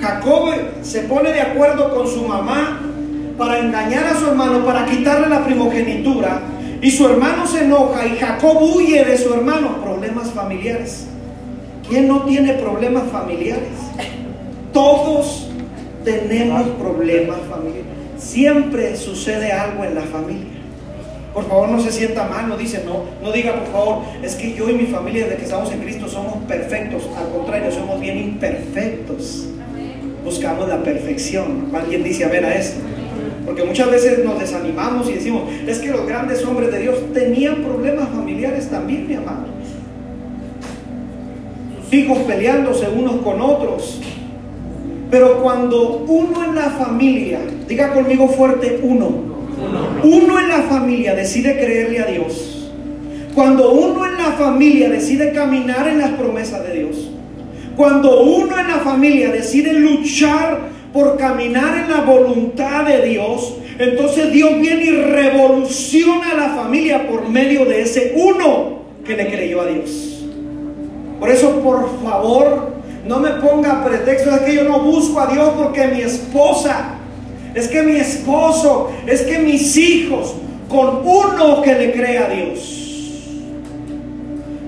[0.00, 0.50] Jacob
[0.82, 2.80] se pone de acuerdo con su mamá
[3.38, 6.40] para engañar a su hermano, para quitarle la primogenitura.
[6.82, 9.80] Y su hermano se enoja y Jacob huye de su hermano.
[9.80, 11.06] Problemas familiares.
[11.88, 13.78] ¿Quién no tiene problemas familiares?
[14.72, 15.46] Todos
[16.04, 17.97] tenemos problemas familiares.
[18.18, 20.58] Siempre sucede algo en la familia.
[21.32, 24.54] Por favor, no se sienta mal, no dice, no, no diga por favor, es que
[24.54, 27.08] yo y mi familia desde que estamos en Cristo somos perfectos.
[27.16, 29.46] Al contrario, somos bien imperfectos.
[30.24, 31.70] Buscamos la perfección.
[31.72, 32.80] Alguien dice, a ver a esto.
[33.46, 37.62] Porque muchas veces nos desanimamos y decimos, es que los grandes hombres de Dios tenían
[37.62, 39.46] problemas familiares también, mi amado.
[41.82, 44.00] Sus hijos peleándose unos con otros,
[45.10, 49.08] pero cuando uno en la familia, diga conmigo fuerte, uno,
[50.02, 52.70] uno en la familia decide creerle a Dios,
[53.34, 57.10] cuando uno en la familia decide caminar en las promesas de Dios,
[57.76, 60.58] cuando uno en la familia decide luchar
[60.92, 67.06] por caminar en la voluntad de Dios, entonces Dios viene y revoluciona a la familia
[67.06, 70.24] por medio de ese uno que le creyó a Dios.
[71.20, 72.77] Por eso, por favor,
[73.08, 76.90] no me ponga pretexto de que yo no busco a Dios porque mi esposa,
[77.54, 80.34] es que mi esposo, es que mis hijos,
[80.68, 82.84] con uno que le crea a Dios,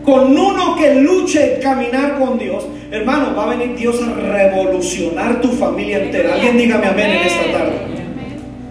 [0.02, 5.42] con uno que luche en caminar con Dios, hermano, va a venir Dios a revolucionar
[5.42, 6.34] tu familia entera.
[6.34, 7.76] Alguien dígame amén en esta tarde.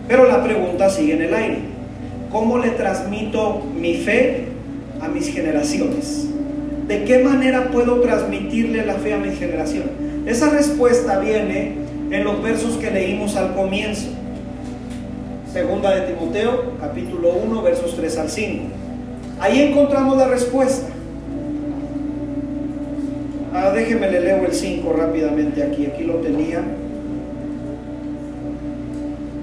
[0.08, 1.58] Pero la pregunta sigue en el aire.
[2.32, 4.48] ¿Cómo le transmito mi fe
[5.00, 6.29] a mis generaciones?
[6.89, 9.84] ¿De qué manera puedo transmitirle la fe a mi generación?
[10.25, 11.73] Esa respuesta viene
[12.10, 14.08] en los versos que leímos al comienzo.
[15.54, 18.63] Segunda de Timoteo, capítulo 1, versos 3 al 5.
[19.39, 20.88] Ahí encontramos la respuesta.
[23.54, 25.86] Ah, déjeme le leo el 5 rápidamente aquí.
[25.86, 26.63] Aquí lo tenía.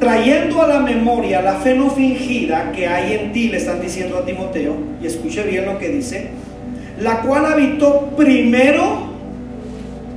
[0.01, 4.19] trayendo a la memoria la fe no fingida que hay en ti, le están diciendo
[4.19, 6.29] a Timoteo, y escuche bien lo que dice,
[7.01, 9.07] la cual habitó primero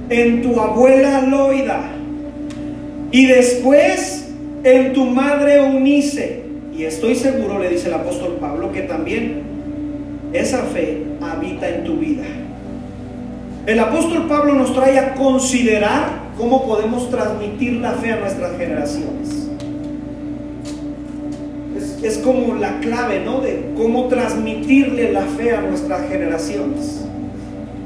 [0.09, 1.91] en tu abuela Loida
[3.11, 4.29] y después
[4.63, 6.43] en tu madre Eunice.
[6.75, 9.41] Y estoy seguro, le dice el apóstol Pablo, que también
[10.31, 12.23] esa fe habita en tu vida.
[13.65, 19.48] El apóstol Pablo nos trae a considerar cómo podemos transmitir la fe a nuestras generaciones.
[21.97, 23.41] Es, es como la clave, ¿no?
[23.41, 27.05] De cómo transmitirle la fe a nuestras generaciones.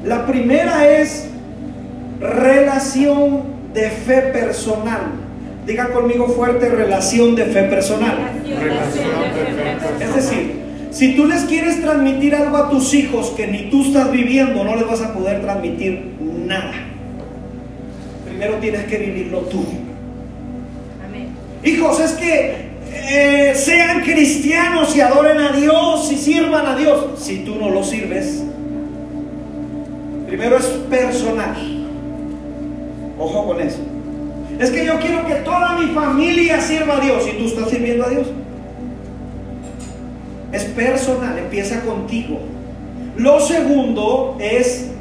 [0.03, 1.29] La primera es
[2.19, 5.01] relación de fe personal.
[5.65, 8.17] Diga conmigo fuerte, relación de fe personal.
[9.99, 14.11] Es decir, si tú les quieres transmitir algo a tus hijos que ni tú estás
[14.11, 16.73] viviendo, no les vas a poder transmitir nada.
[18.25, 19.63] Primero tienes que vivirlo tú.
[21.63, 22.72] Hijos, es que
[23.09, 27.19] eh, sean cristianos y adoren a Dios y sirvan a Dios.
[27.19, 28.43] Si tú no lo sirves,
[30.27, 31.55] primero es personal.
[33.19, 33.79] Ojo con eso.
[34.59, 38.05] Es que yo quiero que toda mi familia sirva a Dios y tú estás sirviendo
[38.05, 38.27] a Dios.
[40.51, 42.39] Es personal, empieza contigo.
[43.17, 44.91] Lo segundo es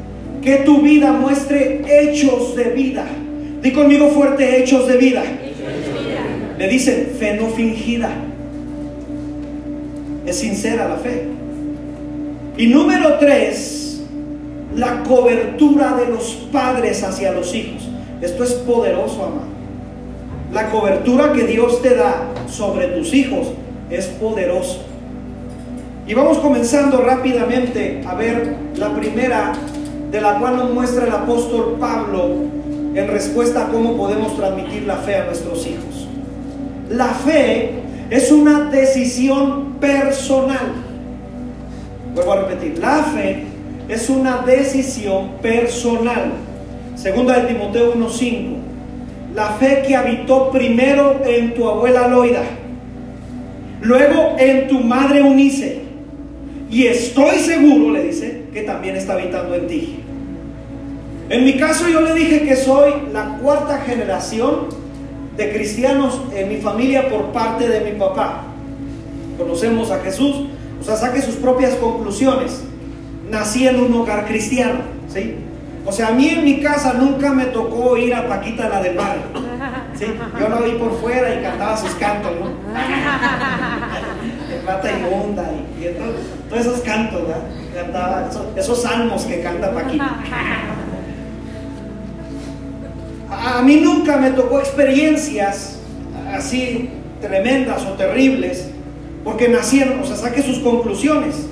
[0.43, 3.05] que tu vida muestre hechos de vida.
[3.63, 5.23] Di conmigo fuerte, hechos de vida.
[6.63, 8.09] Le dicen fe no fingida.
[10.25, 11.27] Es sincera la fe.
[12.57, 14.01] Y número tres,
[14.73, 17.89] la cobertura de los padres hacia los hijos.
[18.21, 19.49] Esto es poderoso, amado.
[20.53, 23.49] La cobertura que Dios te da sobre tus hijos
[23.91, 24.85] es poderoso.
[26.07, 29.53] Y vamos comenzando rápidamente a ver la primera
[30.13, 32.37] de la cual nos muestra el apóstol Pablo
[32.95, 35.92] en respuesta a cómo podemos transmitir la fe a nuestros hijos.
[36.93, 37.71] La fe
[38.11, 40.75] es una decisión personal.
[42.15, 43.45] Vuelvo a repetir, la fe
[43.89, 46.33] es una decisión personal.
[46.95, 48.57] Segunda de Timoteo 1.5.
[49.35, 52.43] La fe que habitó primero en tu abuela Loida,
[53.81, 55.81] luego en tu madre Unice,
[56.71, 60.01] y estoy seguro, le dice, que también está habitando en ti.
[61.31, 64.82] En mi caso yo le dije que soy la cuarta generación
[65.37, 68.45] de cristianos en mi familia por parte de mi papá.
[69.39, 70.47] Conocemos a Jesús,
[70.81, 72.65] o sea, saque sus propias conclusiones.
[73.31, 75.37] Nací en un hogar cristiano, ¿sí?
[75.85, 78.97] O sea, a mí en mi casa nunca me tocó ir a Paquita la del
[78.97, 79.23] barrio.
[79.95, 80.07] ¿sí?
[80.39, 82.47] Yo la vi por fuera y cantaba sus cantos, ¿no?
[84.65, 86.13] Plata inmunda y, y todo,
[86.49, 87.43] todos esos cantos, ¿verdad?
[87.75, 90.19] Cantaba, esos, esos salmos que canta Paquita.
[93.33, 95.79] A, mí nunca me tocó experiencias
[96.33, 96.91] así
[97.21, 98.69] tremendas o terribles,
[99.25, 101.47] porque nacieron, o sea, saque sus conclusiones.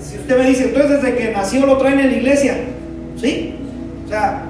[0.00, 2.56] Si usted me dice, entonces desde que nació lo traen en la iglesia,
[3.16, 3.54] ¿sí?
[4.06, 4.44] O sea,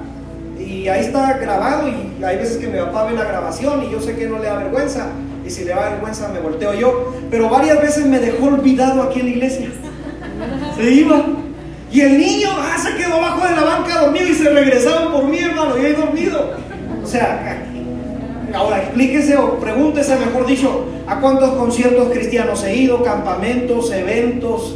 [0.59, 3.99] y ahí está grabado y hay veces que mi papá ve la grabación y yo
[3.99, 5.07] sé que no le da vergüenza
[5.45, 9.19] y si le da vergüenza me volteo yo, pero varias veces me dejó olvidado aquí
[9.19, 9.69] en la iglesia.
[10.75, 11.25] Se iba.
[11.91, 15.25] Y el niño ah, se quedó abajo de la banca dormido y se regresaban por
[15.25, 16.53] mí, hermano, y ahí dormido.
[17.03, 17.57] O sea,
[18.53, 24.75] ahora explíquese o pregúntese, mejor dicho, a cuántos conciertos cristianos he ido, campamentos, eventos.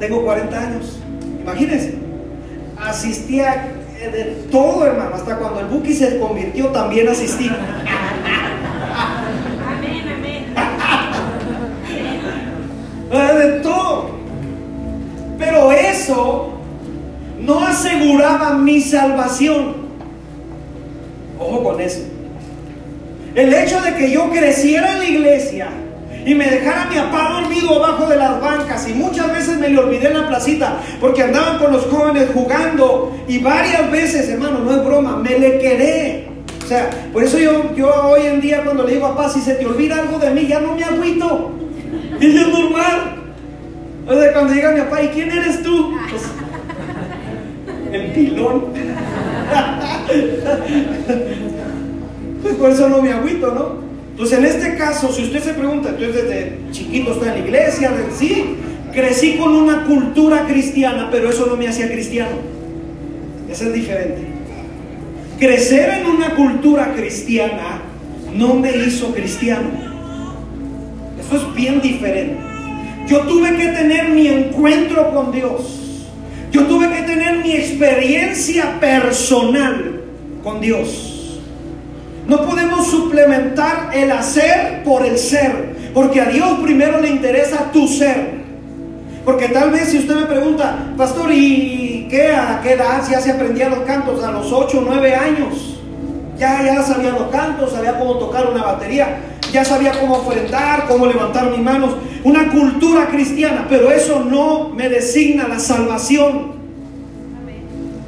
[0.00, 0.98] Tengo 40 años.
[1.40, 1.98] Imagínense.
[2.76, 3.68] Asistía
[4.00, 7.48] de todo, hermano, hasta cuando el Buki se convirtió también asistí.
[9.66, 10.46] Amén, amén.
[13.38, 14.10] de todo.
[15.38, 16.50] Pero eso
[17.40, 19.84] no aseguraba mi salvación.
[21.38, 22.00] Ojo con eso.
[23.34, 25.68] El hecho de que yo creciera en la iglesia
[26.24, 29.78] y me dejara mi papá dormido abajo de las bancas y muchas veces me le
[29.78, 34.70] olvidé en la placita porque andaban con los jóvenes jugando y varias veces, hermano, no
[34.70, 36.28] es broma, me le quedé.
[36.64, 39.40] O sea, por eso yo, yo hoy en día cuando le digo a papá, si
[39.40, 41.50] se te olvida algo de mí, ya no me agüito.
[42.20, 43.13] Y es normal.
[44.06, 45.94] O sea, cuando llega mi papá, ¿y quién eres tú?
[46.10, 46.22] Pues,
[47.92, 48.66] el pilón.
[52.42, 53.84] Pues por eso no me agüito, ¿no?
[54.10, 57.92] Entonces, en este caso, si usted se pregunta, entonces desde chiquito está en la iglesia,
[58.16, 58.56] sí,
[58.92, 62.36] crecí con una cultura cristiana, pero eso no me hacía cristiano.
[63.50, 64.22] Eso es diferente.
[65.38, 67.82] Crecer en una cultura cristiana
[68.34, 69.70] no me hizo cristiano.
[71.18, 72.53] Eso es bien diferente.
[73.06, 76.08] Yo tuve que tener mi encuentro con Dios.
[76.50, 80.02] Yo tuve que tener mi experiencia personal
[80.42, 81.40] con Dios.
[82.26, 87.86] No podemos suplementar el hacer por el ser, porque a Dios primero le interesa tu
[87.86, 88.42] ser.
[89.24, 93.32] Porque tal vez si usted me pregunta, pastor, ¿y qué a qué edad ya se
[93.32, 94.22] aprendía los cantos?
[94.22, 95.78] A los 8 o 9 años.
[96.38, 99.18] Ya, ya sabía los cantos, sabía cómo tocar una batería,
[99.54, 101.94] ya sabía cómo ofrendar, cómo levantar mis manos.
[102.24, 106.54] Una cultura cristiana, pero eso no me designa la salvación.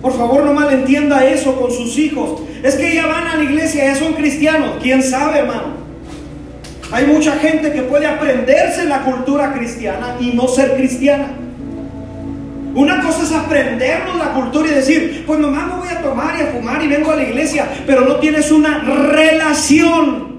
[0.02, 2.42] Por favor, no malentienda eso con sus hijos.
[2.64, 4.72] Es que ya van a la iglesia, ya son cristianos.
[4.82, 5.76] ¿Quién sabe, hermano?
[6.90, 11.28] Hay mucha gente que puede aprenderse la cultura cristiana y no ser cristiana.
[12.74, 16.42] Una cosa es aprendernos la cultura y decir, pues nomás me voy a tomar y
[16.42, 20.36] a fumar y vengo a la iglesia, pero no tienes una relación.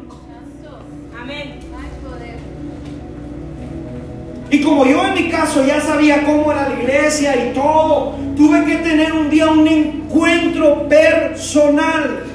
[1.19, 1.59] Amén.
[4.49, 8.63] Y como yo en mi caso ya sabía cómo era la iglesia y todo, tuve
[8.65, 12.27] que tener un día un encuentro personal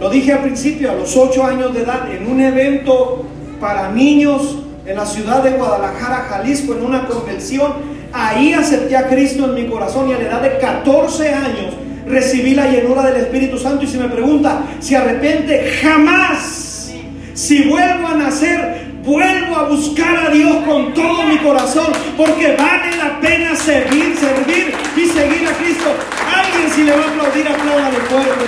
[0.00, 3.22] lo dije al principio, a los ocho años de edad, en un evento
[3.60, 4.56] para niños
[4.86, 7.74] en la ciudad de Guadalajara, Jalisco, en una convención.
[8.10, 11.74] Ahí acepté a Cristo en mi corazón y a la edad de 14 años
[12.08, 13.84] recibí la llenura del Espíritu Santo.
[13.84, 16.94] Y si me pregunta si arrepiente, jamás.
[17.34, 18.79] Si vuelvo a nacer,
[19.10, 24.72] vuelvo a buscar a Dios con todo mi corazón, porque vale la pena servir, servir
[24.96, 25.92] y seguir a Cristo.
[26.32, 28.44] Alguien si le va a aplaudir, apláudale fuerte.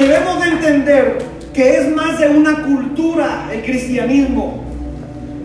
[0.00, 1.18] Debemos de entender
[1.54, 4.64] que es más de una cultura el cristianismo.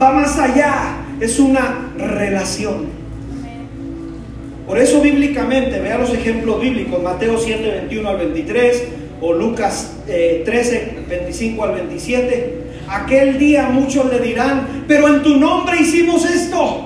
[0.01, 2.87] Va más allá, es una relación.
[4.65, 10.75] Por eso bíblicamente, vea los ejemplos bíblicos, Mateo 7, 21 al 23 o Lucas 13,
[10.75, 12.69] eh, 25 al 27.
[12.87, 16.85] Aquel día muchos le dirán, pero en tu nombre hicimos esto.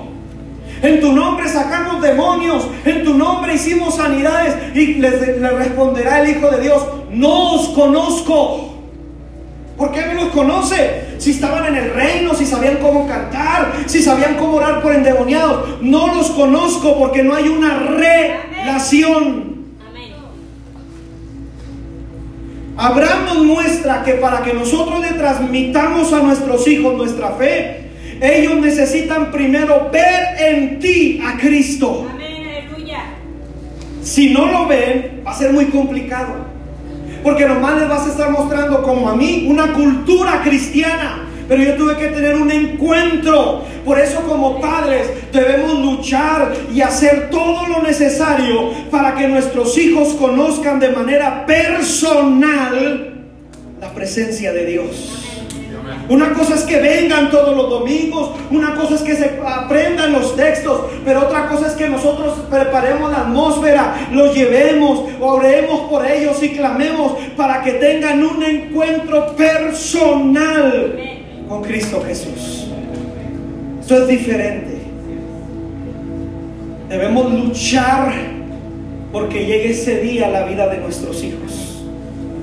[0.82, 4.54] En tu nombre sacamos demonios, en tu nombre hicimos sanidades.
[4.74, 8.70] Y le, responderá el Hijo de Dios, no os conozco.
[9.78, 11.16] ¿Por qué no los conoce?
[11.18, 15.80] Si estaban en el reino, si sabían cómo cantar, si sabían cómo orar por endemoniados.
[15.80, 19.53] No los conozco porque no hay una relación.
[22.84, 27.88] Abraham nos muestra que para que nosotros le transmitamos a nuestros hijos nuestra fe,
[28.20, 32.06] ellos necesitan primero ver en ti a Cristo.
[34.02, 36.34] Si no lo ven, va a ser muy complicado.
[37.22, 41.23] Porque nomás les vas a estar mostrando como a mí una cultura cristiana.
[41.48, 43.62] Pero yo tuve que tener un encuentro.
[43.84, 50.14] Por eso como padres debemos luchar y hacer todo lo necesario para que nuestros hijos
[50.14, 53.14] conozcan de manera personal
[53.80, 55.20] la presencia de Dios.
[56.08, 60.34] Una cosa es que vengan todos los domingos, una cosa es que se aprendan los
[60.36, 66.42] textos, pero otra cosa es que nosotros preparemos la atmósfera, los llevemos, oremos por ellos
[66.42, 71.13] y clamemos para que tengan un encuentro personal
[71.54, 72.66] con Cristo Jesús.
[73.80, 74.78] Esto es diferente.
[76.88, 78.12] Debemos luchar
[79.12, 81.84] porque llegue ese día la vida de nuestros hijos.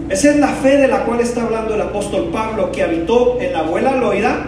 [0.10, 3.52] Esa es la fe de la cual está hablando el apóstol Pablo, que habitó en
[3.52, 4.46] la abuela Loida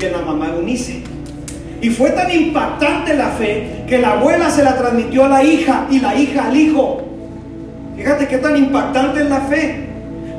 [0.00, 1.02] y en la mamá Eunice.
[1.82, 5.88] Y fue tan impactante la fe que la abuela se la transmitió a la hija
[5.90, 7.02] y la hija al hijo.
[7.96, 9.87] Fíjate qué tan impactante es la fe.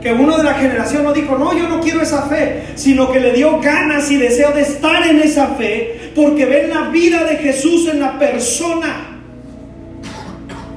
[0.01, 3.19] Que uno de la generación no dijo, no, yo no quiero esa fe, sino que
[3.19, 7.37] le dio ganas y deseo de estar en esa fe porque ven la vida de
[7.37, 9.19] Jesús en la persona.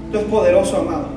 [0.06, 1.08] Esto es poderoso, amado.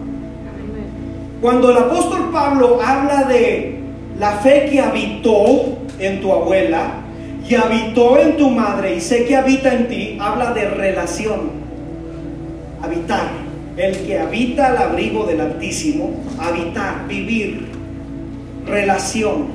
[1.42, 3.80] Cuando el apóstol Pablo habla de
[4.18, 7.02] la fe que habitó en tu abuela
[7.48, 11.52] y habitó en tu madre y sé que habita en ti, habla de relación.
[12.82, 13.46] Habitar.
[13.78, 17.68] El que habita al abrigo del Altísimo, habitar, vivir,
[18.66, 19.48] relación.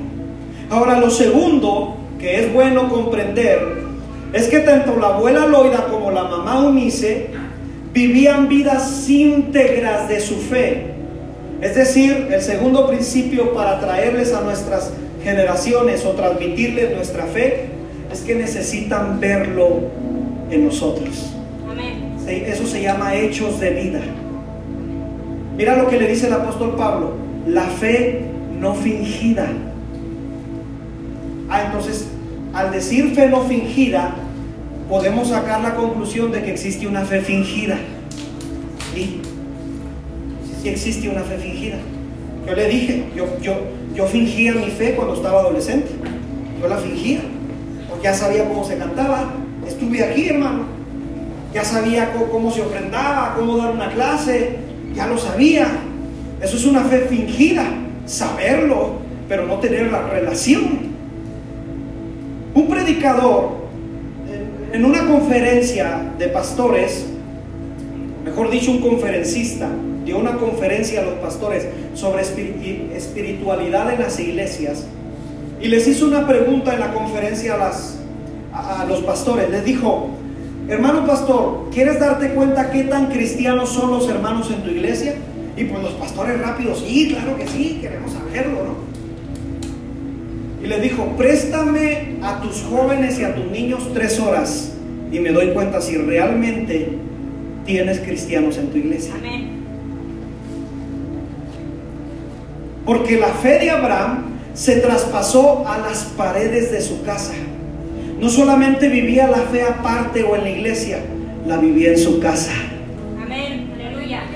[0.69, 3.81] Ahora lo segundo que es bueno comprender
[4.33, 7.27] es que tanto la abuela Loida como la mamá Unice
[7.93, 10.85] vivían vidas íntegras de su fe.
[11.61, 14.91] Es decir, el segundo principio para traerles a nuestras
[15.23, 17.67] generaciones o transmitirles nuestra fe
[18.11, 19.81] es que necesitan verlo
[20.49, 21.33] en nosotros.
[22.27, 23.99] Eso se llama hechos de vida.
[25.57, 27.11] Mira lo que le dice el apóstol Pablo,
[27.45, 28.21] la fe
[28.61, 29.49] no fingida.
[31.49, 32.07] Ah, entonces,
[32.53, 34.15] al decir fe no fingida,
[34.87, 37.77] podemos sacar la conclusión de que existe una fe fingida.
[38.93, 39.21] ¿Sí?
[40.61, 41.77] si existe una fe fingida.
[42.47, 43.55] Yo le dije, yo, yo,
[43.95, 45.89] yo fingía mi fe cuando estaba adolescente.
[46.61, 47.21] Yo la fingía.
[47.89, 49.33] Porque ya sabía cómo se cantaba.
[49.67, 50.65] Estuve aquí, hermano.
[51.53, 54.57] ya sabía cómo se ofrendaba, cómo dar una clase,
[54.95, 55.67] ya lo sabía.
[56.41, 57.63] Eso es una fe fingida,
[58.11, 58.95] saberlo,
[59.27, 60.91] pero no tener la relación.
[62.53, 63.61] Un predicador
[64.73, 67.05] en una conferencia de pastores,
[68.23, 69.69] mejor dicho, un conferencista,
[70.05, 74.85] dio una conferencia a los pastores sobre espiritualidad en las iglesias
[75.61, 77.55] y les hizo una pregunta en la conferencia
[78.53, 79.49] a, los pastores.
[79.49, 80.09] Les dijo,
[80.67, 85.15] hermano pastor, ¿quieres darte cuenta qué tan cristianos son los hermanos en tu iglesia?
[85.57, 88.91] Y pues los pastores rápidos, sí, claro que sí, queremos saberlo, ¿no?
[90.63, 94.73] Y les dijo, préstame a tus jóvenes y a tus niños tres horas
[95.11, 96.89] y me doy cuenta si realmente
[97.65, 99.13] tienes cristianos en tu iglesia.
[99.15, 99.61] Amén.
[102.85, 107.33] Porque la fe de Abraham se traspasó a las paredes de su casa.
[108.19, 110.99] No solamente vivía la fe aparte o en la iglesia,
[111.47, 112.51] la vivía en su casa.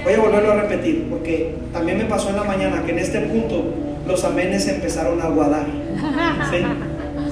[0.05, 3.21] Voy a volverlo a repetir porque también me pasó en la mañana que en este
[3.21, 3.73] punto
[4.07, 5.65] los amenes empezaron a aguadar.
[6.51, 6.57] ¿Sí?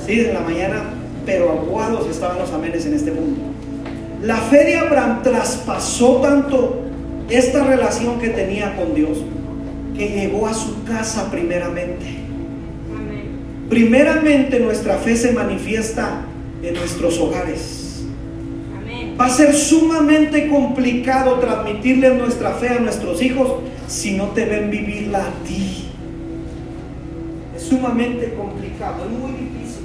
[0.07, 0.82] Sí, en la mañana,
[1.24, 3.39] pero aguados estaban los amenes en este punto.
[4.24, 6.82] La fe de Abraham traspasó tanto
[7.30, 9.19] esta relación que tenía con Dios
[9.95, 12.05] que llegó a su casa primeramente.
[13.69, 16.21] Primeramente nuestra fe se manifiesta
[16.63, 17.83] en nuestros hogares.
[19.20, 23.47] Va a ser sumamente complicado transmitirle nuestra fe a nuestros hijos
[23.88, 25.86] si no te ven vivirla a ti.
[27.55, 29.84] Es sumamente complicado, es muy difícil.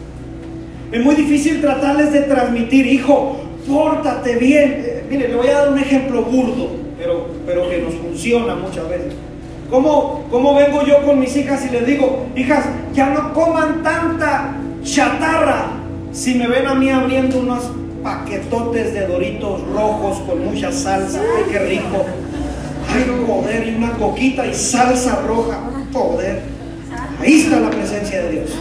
[0.91, 4.83] Es muy difícil tratarles de transmitir, hijo, pórtate bien.
[4.85, 8.89] Eh, mire, le voy a dar un ejemplo burdo, pero, pero que nos funciona muchas
[8.89, 9.13] veces.
[9.69, 12.65] ¿Cómo, ¿Cómo vengo yo con mis hijas y les digo, hijas,
[12.95, 15.73] ya no coman tanta chatarra?
[16.13, 17.71] Si me ven a mí abriendo unos
[18.03, 22.05] paquetotes de doritos rojos con mucha salsa, ay, qué rico.
[22.91, 25.59] Ay, poder, y una coquita y salsa roja,
[25.93, 26.43] poder.
[27.21, 28.59] Ahí está la presencia de Dios.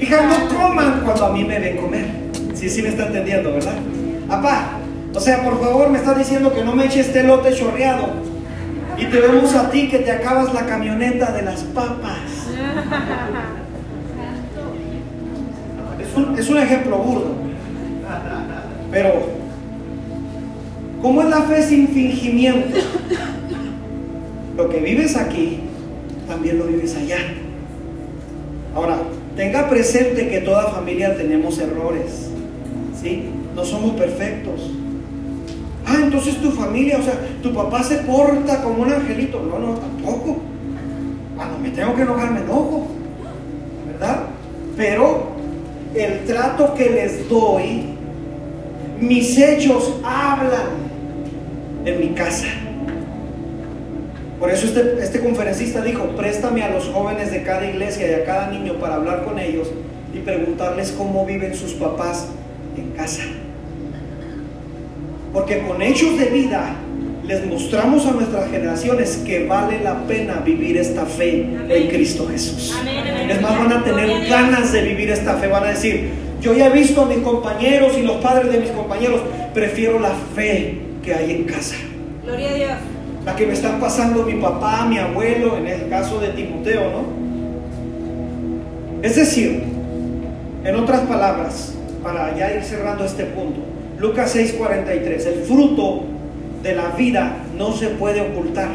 [0.00, 2.06] Hijas, no coman cuando a mí me ven comer.
[2.54, 3.74] Sí, sí me está entendiendo, ¿verdad?
[4.28, 4.78] Papá,
[5.14, 8.08] o sea, por favor, me está diciendo que no me eche este lote chorreado.
[8.98, 12.18] Y te vemos a ti que te acabas la camioneta de las papas.
[16.38, 17.34] Es un, ejemplo burdo.
[18.90, 19.10] Pero,
[21.02, 22.78] ¿cómo es la fe sin fingimiento?
[24.56, 25.60] Lo que vives aquí,
[26.28, 27.18] también lo vives allá.
[28.76, 28.98] Ahora,
[29.34, 32.30] tenga presente que toda familia tenemos errores.
[33.00, 33.24] ¿Sí?
[33.56, 34.70] No somos perfectos.
[35.84, 39.42] Ah, entonces tu familia, o sea, tu papá se porta como un angelito.
[39.42, 40.38] No, no, tampoco.
[41.36, 42.86] Cuando me tengo que enojar, me enojo.
[43.88, 44.26] ¿Verdad?
[44.76, 45.33] Pero
[45.94, 47.84] el trato que les doy,
[49.00, 50.84] mis hechos hablan
[51.84, 52.46] en mi casa.
[54.40, 58.24] Por eso este, este conferencista dijo, préstame a los jóvenes de cada iglesia y a
[58.24, 59.68] cada niño para hablar con ellos
[60.12, 62.28] y preguntarles cómo viven sus papás
[62.76, 63.22] en casa.
[65.32, 66.76] Porque con hechos de vida
[67.26, 72.76] les mostramos a nuestras generaciones que vale la pena vivir esta fe en Cristo Jesús.
[73.28, 75.48] Es más, van a tener ganas de vivir esta fe.
[75.48, 76.10] Van a decir,
[76.40, 79.22] yo ya he visto a mis compañeros y los padres de mis compañeros,
[79.54, 81.76] prefiero la fe que hay en casa.
[82.22, 82.72] Gloria a Dios.
[83.24, 87.24] La que me están pasando mi papá, mi abuelo, en el caso de Timoteo, ¿no?
[89.02, 89.62] Es decir,
[90.62, 93.60] en otras palabras, para ya ir cerrando este punto,
[93.98, 96.13] Lucas 6:43, el fruto
[96.64, 98.70] de la vida no se puede ocultar.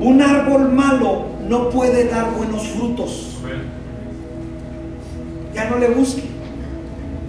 [0.00, 3.36] Un árbol malo no puede dar buenos frutos.
[5.54, 6.22] Ya no le busque.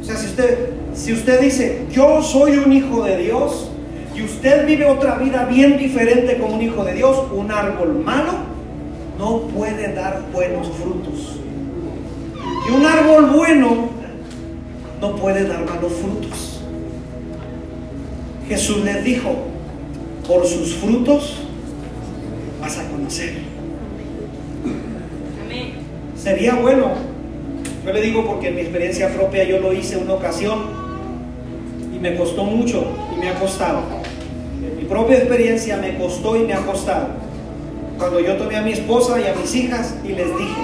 [0.01, 3.69] O sea, si usted, si usted dice, yo soy un hijo de Dios,
[4.15, 8.31] y usted vive otra vida bien diferente como un hijo de Dios, un árbol malo
[9.19, 11.37] no puede dar buenos frutos.
[12.67, 13.89] Y un árbol bueno
[15.01, 16.52] no puede dar malos frutos.
[18.53, 19.33] Jesús les dijo,
[20.27, 21.37] por sus frutos
[22.61, 23.33] vas a conocer.
[26.15, 26.91] Sería bueno,
[27.83, 30.59] yo le digo porque en mi experiencia propia yo lo hice una ocasión
[31.95, 33.79] y me costó mucho y me ha costado.
[34.63, 37.07] En mi propia experiencia me costó y me ha costado.
[37.97, 40.61] Cuando yo tomé a mi esposa y a mis hijas y les dije,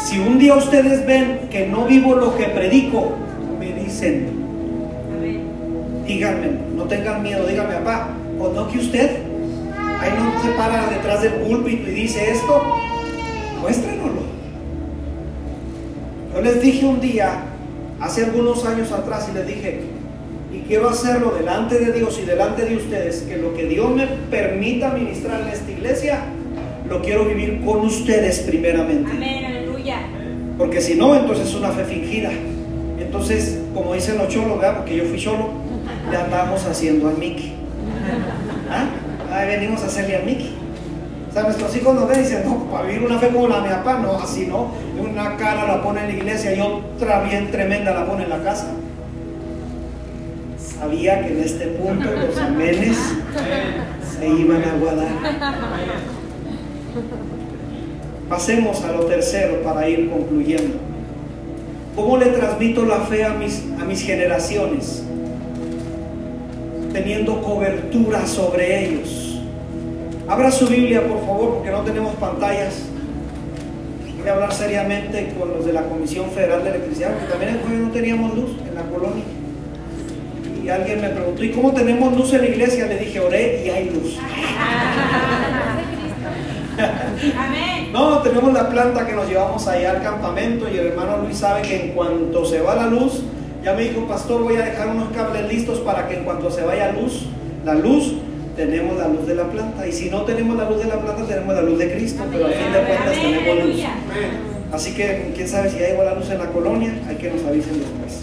[0.00, 3.10] si un día ustedes ven que no vivo lo que predico,
[3.58, 4.28] me dicen,
[6.06, 8.08] díganme, no tengan miedo, díganme, papá,
[8.40, 9.18] o no que usted,
[10.00, 12.60] ahí no se para detrás del púlpito y dice esto,
[13.60, 14.22] muéstrenoslo.
[16.34, 17.44] Yo les dije un día
[18.00, 19.82] hace algunos años atrás y les dije,
[20.52, 24.06] y quiero hacerlo delante de Dios y delante de ustedes, que lo que Dios me
[24.30, 26.24] permita ministrar en esta iglesia,
[26.88, 29.08] lo quiero vivir con ustedes primeramente.
[29.08, 29.98] Amén, aleluya.
[30.58, 32.30] Porque si no, entonces es una fe fingida.
[32.98, 34.78] Entonces, como dicen los cholos, ¿verdad?
[34.78, 35.61] porque yo fui cholo,
[36.12, 37.54] le andamos haciendo al Mickey.
[38.70, 38.86] ¿Ah?
[39.34, 40.54] Ahí venimos a hacerle al Mickey.
[41.30, 43.56] O sea, nuestros hijos nos ven y dicen, no, para vivir una fe como la
[43.56, 44.70] de mi papá, no, así no.
[45.00, 48.42] Una cara la pone en la iglesia y otra bien tremenda la pone en la
[48.42, 48.66] casa.
[50.58, 52.98] Sabía que en este punto los amenes
[54.18, 55.08] se iban a guardar.
[58.28, 60.76] Pasemos a lo tercero para ir concluyendo.
[61.96, 65.02] ¿Cómo le transmito la fe a mis, a mis generaciones?
[66.92, 69.40] Teniendo cobertura sobre ellos.
[70.28, 72.82] Abra su Biblia, por favor, porque no tenemos pantallas.
[74.18, 77.60] Voy a hablar seriamente con los de la Comisión Federal de Electricidad, porque también en
[77.62, 79.24] jueves no teníamos luz en la colonia.
[80.62, 82.86] Y alguien me preguntó, ¿y cómo tenemos luz en la iglesia?
[82.86, 84.16] Le dije, oré y hay luz.
[87.92, 91.62] No, tenemos la planta que nos llevamos allá al campamento y el hermano Luis sabe
[91.62, 93.22] que en cuanto se va la luz,
[93.64, 96.62] ya me dijo, pastor, voy a dejar unos cables listos para que en cuanto se
[96.62, 97.26] vaya luz,
[97.64, 98.14] la luz,
[98.56, 99.86] tenemos la luz de la planta.
[99.86, 102.46] Y si no tenemos la luz de la planta, tenemos la luz de Cristo, pero
[102.46, 103.84] al fin de cuentas tenemos luz.
[104.72, 107.44] Así que quién sabe si ya llegó la luz en la colonia, hay que nos
[107.44, 108.22] avisen después.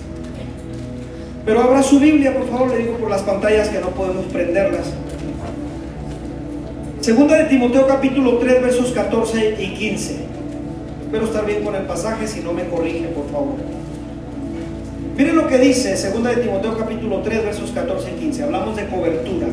[1.45, 4.93] Pero abra su Biblia, por favor, le digo por las pantallas que no podemos prenderlas.
[7.01, 10.15] Segunda de Timoteo capítulo 3 versos 14 y 15.
[11.05, 13.55] Espero estar bien con el pasaje, si no me corrige, por favor.
[15.19, 18.43] Miren lo que dice Segunda de Timoteo capítulo 3 versos 14 y 15.
[18.43, 19.47] Hablamos de cobertura.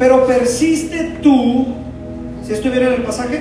[0.00, 1.66] Pero persiste tú,
[2.44, 3.40] si estuviera en el pasaje,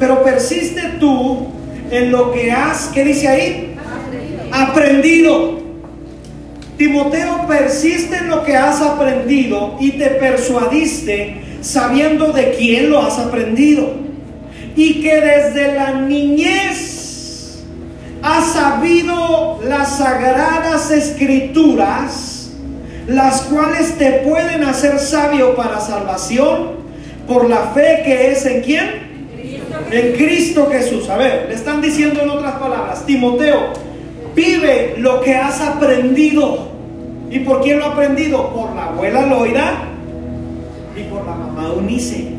[0.00, 1.46] pero persiste tú
[1.92, 3.76] en lo que has, ¿qué dice ahí?
[4.50, 5.60] Aprendido.
[6.76, 13.16] Timoteo, persiste en lo que has aprendido y te persuadiste sabiendo de quién lo has
[13.20, 13.92] aprendido.
[14.74, 16.97] Y que desde la niñez
[18.28, 22.50] has sabido las sagradas escrituras,
[23.06, 26.78] las cuales te pueden hacer sabio para salvación
[27.26, 29.08] por la fe que es en quién?
[29.90, 31.08] En Cristo Jesús.
[31.08, 33.72] A ver, le están diciendo en otras palabras, Timoteo,
[34.34, 36.68] vive lo que has aprendido.
[37.30, 38.52] ¿Y por quién lo ha aprendido?
[38.54, 39.84] Por la abuela Loira
[40.96, 42.37] y por la mamá Unice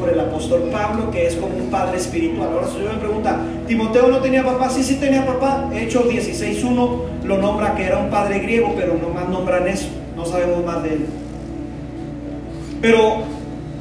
[0.00, 2.48] por el apóstol Pablo, que es como un padre espiritual.
[2.52, 3.38] Ahora, si yo me pregunta,
[3.68, 4.70] ¿Timoteo no tenía papá?
[4.70, 5.70] Sí, sí tenía papá.
[5.74, 9.88] Hechos 16.1 lo nombra que era un padre griego, pero no más nombran eso.
[10.16, 11.06] No sabemos más de él.
[12.80, 13.22] Pero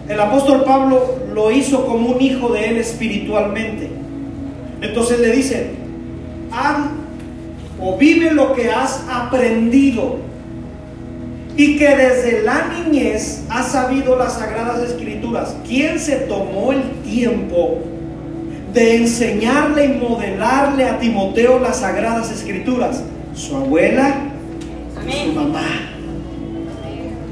[0.10, 3.90] el apóstol Pablo lo hizo como un hijo de él espiritualmente.
[4.82, 5.72] Entonces le dice,
[6.52, 6.78] haz
[7.82, 10.18] o vive lo que has aprendido
[11.58, 15.56] y que desde la niñez has sabido las sagradas escrituras.
[15.68, 17.80] ¿Quién se tomó el tiempo
[18.74, 23.04] de enseñarle y modelarle a Timoteo las sagradas escrituras?
[23.36, 24.16] Su abuela
[24.92, 25.36] y su Amén.
[25.36, 25.66] mamá.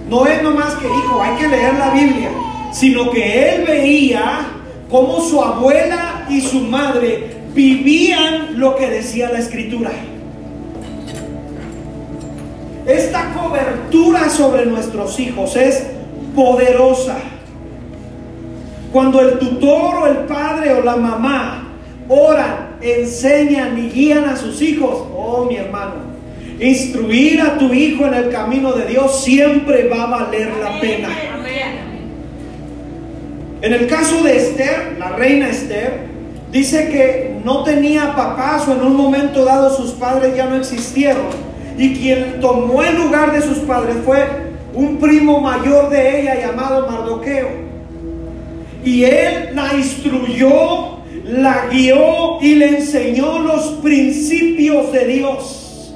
[0.09, 2.29] No es nomás que hijo, hay que leer la Biblia,
[2.71, 4.47] sino que él veía
[4.89, 9.91] cómo su abuela y su madre vivían lo que decía la escritura.
[12.87, 15.87] Esta cobertura sobre nuestros hijos es
[16.33, 17.17] poderosa.
[18.93, 21.67] Cuando el tutor o el padre o la mamá
[22.07, 25.95] oran, enseñan y guían a sus hijos, oh mi hermano,
[26.61, 31.09] instruir a tu hijo en el camino de Dios siempre va a valer la pena.
[33.61, 36.07] En el caso de Esther, la reina Esther,
[36.53, 41.46] dice que no tenía papás o en un momento dado sus padres ya no existieron.
[41.77, 44.25] Y quien tomó el lugar de sus padres fue
[44.73, 47.49] un primo mayor de ella llamado Mardoqueo.
[48.83, 55.93] Y él la instruyó, la guió y le enseñó los principios de Dios.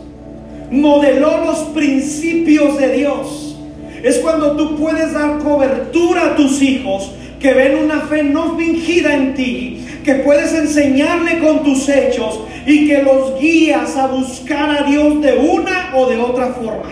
[0.69, 3.57] Modeló los principios de Dios.
[4.03, 9.15] Es cuando tú puedes dar cobertura a tus hijos que ven una fe no fingida
[9.15, 14.83] en ti, que puedes enseñarle con tus hechos y que los guías a buscar a
[14.83, 16.89] Dios de una o de otra forma.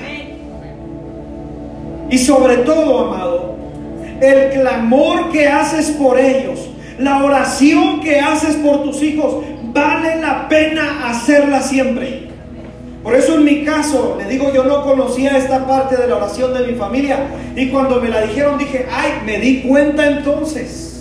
[2.10, 3.55] Y sobre todo, amado,
[4.22, 9.43] el clamor que haces por ellos, la oración que haces por tus hijos,
[9.74, 12.30] vale la pena hacerla siempre.
[13.03, 16.53] Por eso en mi caso, le digo, yo no conocía esta parte de la oración
[16.53, 17.28] de mi familia.
[17.55, 20.99] Y cuando me la dijeron dije, ay, me di cuenta entonces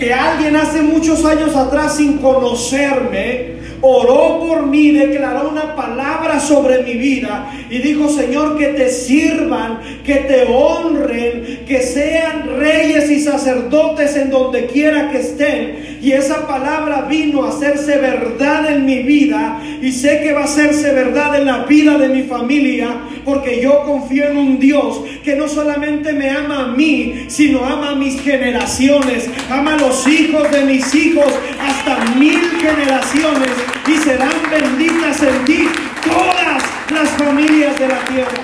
[0.00, 6.82] que alguien hace muchos años atrás sin conocerme oró por mí, declaró una palabra sobre
[6.82, 13.20] mi vida y dijo, Señor, que te sirvan, que te honren, que sean reyes y
[13.20, 15.98] sacerdotes en donde quiera que estén.
[16.02, 20.44] Y esa palabra vino a hacerse verdad en mi vida y sé que va a
[20.44, 22.88] hacerse verdad en la vida de mi familia
[23.24, 27.90] porque yo confío en un Dios que no solamente me ama a mí, sino ama
[27.90, 31.26] a mis generaciones, ama a los hijos de mis hijos
[31.60, 33.50] hasta mil generaciones
[33.86, 35.68] y serán benditas en ti
[36.04, 38.42] todas las familias de la tierra.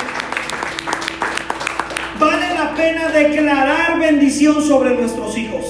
[2.19, 5.65] Vale la pena declarar bendición sobre nuestros hijos.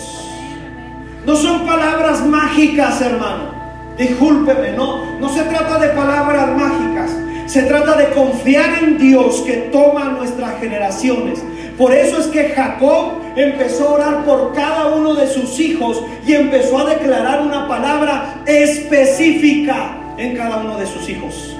[1.24, 3.54] No son palabras mágicas, hermano.
[3.98, 7.10] Discúlpeme, no, no se trata de palabras mágicas.
[7.46, 11.42] Se trata de confiar en Dios que toma nuestras generaciones.
[11.78, 16.32] Por eso es que Jacob empezó a orar por cada uno de sus hijos y
[16.32, 21.55] empezó a declarar una palabra específica en cada uno de sus hijos.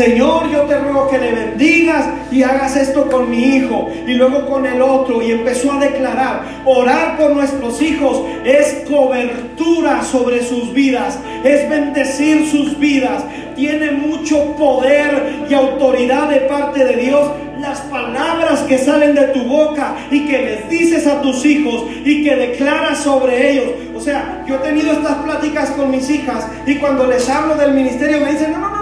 [0.00, 4.46] Señor, yo te ruego que le bendigas y hagas esto con mi hijo y luego
[4.46, 5.20] con el otro.
[5.20, 12.48] Y empezó a declarar, orar por nuestros hijos es cobertura sobre sus vidas, es bendecir
[12.50, 13.24] sus vidas.
[13.54, 17.30] Tiene mucho poder y autoridad de parte de Dios
[17.60, 22.24] las palabras que salen de tu boca y que les dices a tus hijos y
[22.24, 23.70] que declaras sobre ellos.
[23.94, 27.74] O sea, yo he tenido estas pláticas con mis hijas y cuando les hablo del
[27.74, 28.79] ministerio me dicen, no, no, no,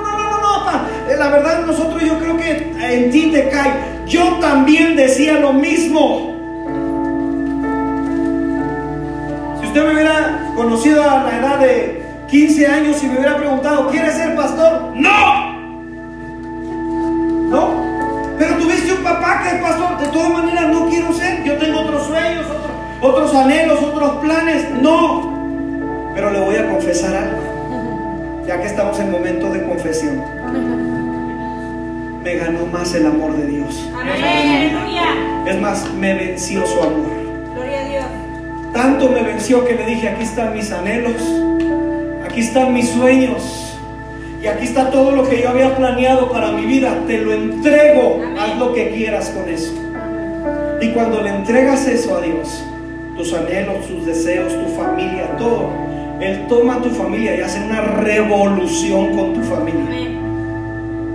[1.08, 3.72] eh, la verdad nosotros yo creo que en ti te cae.
[4.06, 6.34] Yo también decía lo mismo.
[9.60, 13.88] Si usted me hubiera conocido a la edad de 15 años y me hubiera preguntado,
[13.90, 14.92] ¿quieres ser pastor?
[14.94, 15.52] No.
[17.48, 17.88] ¿No?
[18.38, 19.98] Pero tuviste un papá que es pastor.
[19.98, 21.42] De todas maneras no quiero ser.
[21.44, 22.46] Yo tengo otros sueños,
[23.00, 24.70] otros anhelos, otros planes.
[24.80, 26.12] No.
[26.14, 27.57] Pero le voy a confesar algo.
[28.48, 30.24] Ya que estamos en momento de confesión.
[32.24, 33.90] Me ganó más el amor de Dios.
[35.46, 37.10] Es más, me venció su amor.
[37.54, 38.04] Gloria a Dios.
[38.72, 41.22] Tanto me venció que le dije, aquí están mis anhelos.
[42.24, 43.78] Aquí están mis sueños.
[44.42, 46.96] Y aquí está todo lo que yo había planeado para mi vida.
[47.06, 48.22] Te lo entrego.
[48.40, 49.74] Haz lo que quieras con eso.
[50.80, 52.64] Y cuando le entregas eso a Dios,
[53.14, 55.87] tus anhelos, tus deseos, tu familia, todo,
[56.20, 60.18] Él toma tu familia y hace una revolución con tu familia.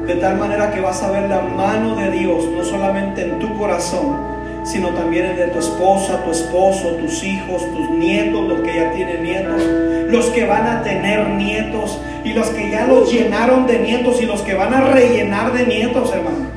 [0.08, 3.58] De tal manera que vas a ver la mano de Dios, no solamente en tu
[3.58, 4.18] corazón,
[4.64, 8.92] sino también en de tu esposa, tu esposo, tus hijos, tus nietos, los que ya
[8.94, 9.62] tienen nietos,
[10.10, 14.26] los que van a tener nietos y los que ya los llenaron de nietos y
[14.26, 16.48] los que van a rellenar de nietos, hermano.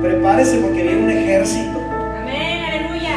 [0.00, 1.82] Prepárese porque viene un ejército.
[2.22, 3.16] Amén, aleluya.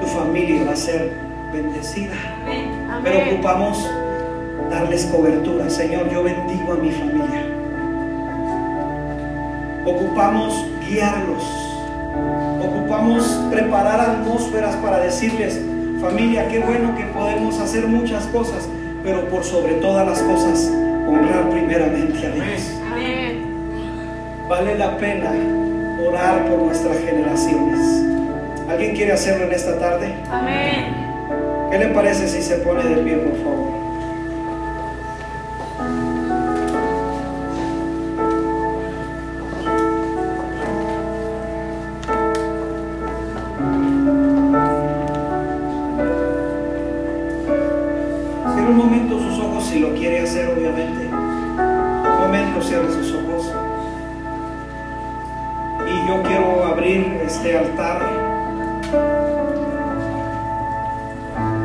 [0.00, 1.12] Tu familia va a ser
[1.52, 2.14] bendecida.
[2.42, 2.61] Amén.
[3.02, 3.90] Pero ocupamos
[4.70, 5.68] darles cobertura.
[5.70, 7.44] Señor, yo bendigo a mi familia.
[9.84, 11.44] Ocupamos guiarlos.
[12.62, 15.60] Ocupamos preparar atmósferas para decirles,
[16.00, 18.68] familia, qué bueno que podemos hacer muchas cosas,
[19.02, 20.70] pero por sobre todas las cosas,
[21.08, 22.72] honrar primeramente a Dios.
[22.90, 23.42] Amén.
[24.48, 25.32] Vale la pena
[26.06, 27.80] orar por nuestras generaciones.
[28.68, 30.14] ¿Alguien quiere hacerlo en esta tarde?
[30.30, 31.01] Amén.
[31.72, 33.81] ¿Qué le parece si se pone de pie, por favor?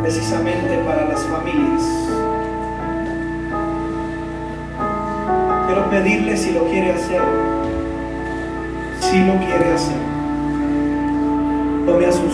[0.07, 1.83] Precisamente para las familias.
[5.65, 7.21] Quiero pedirle si lo quiere hacer.
[9.01, 9.97] Si lo quiere hacer.
[11.85, 12.25] Tome a sus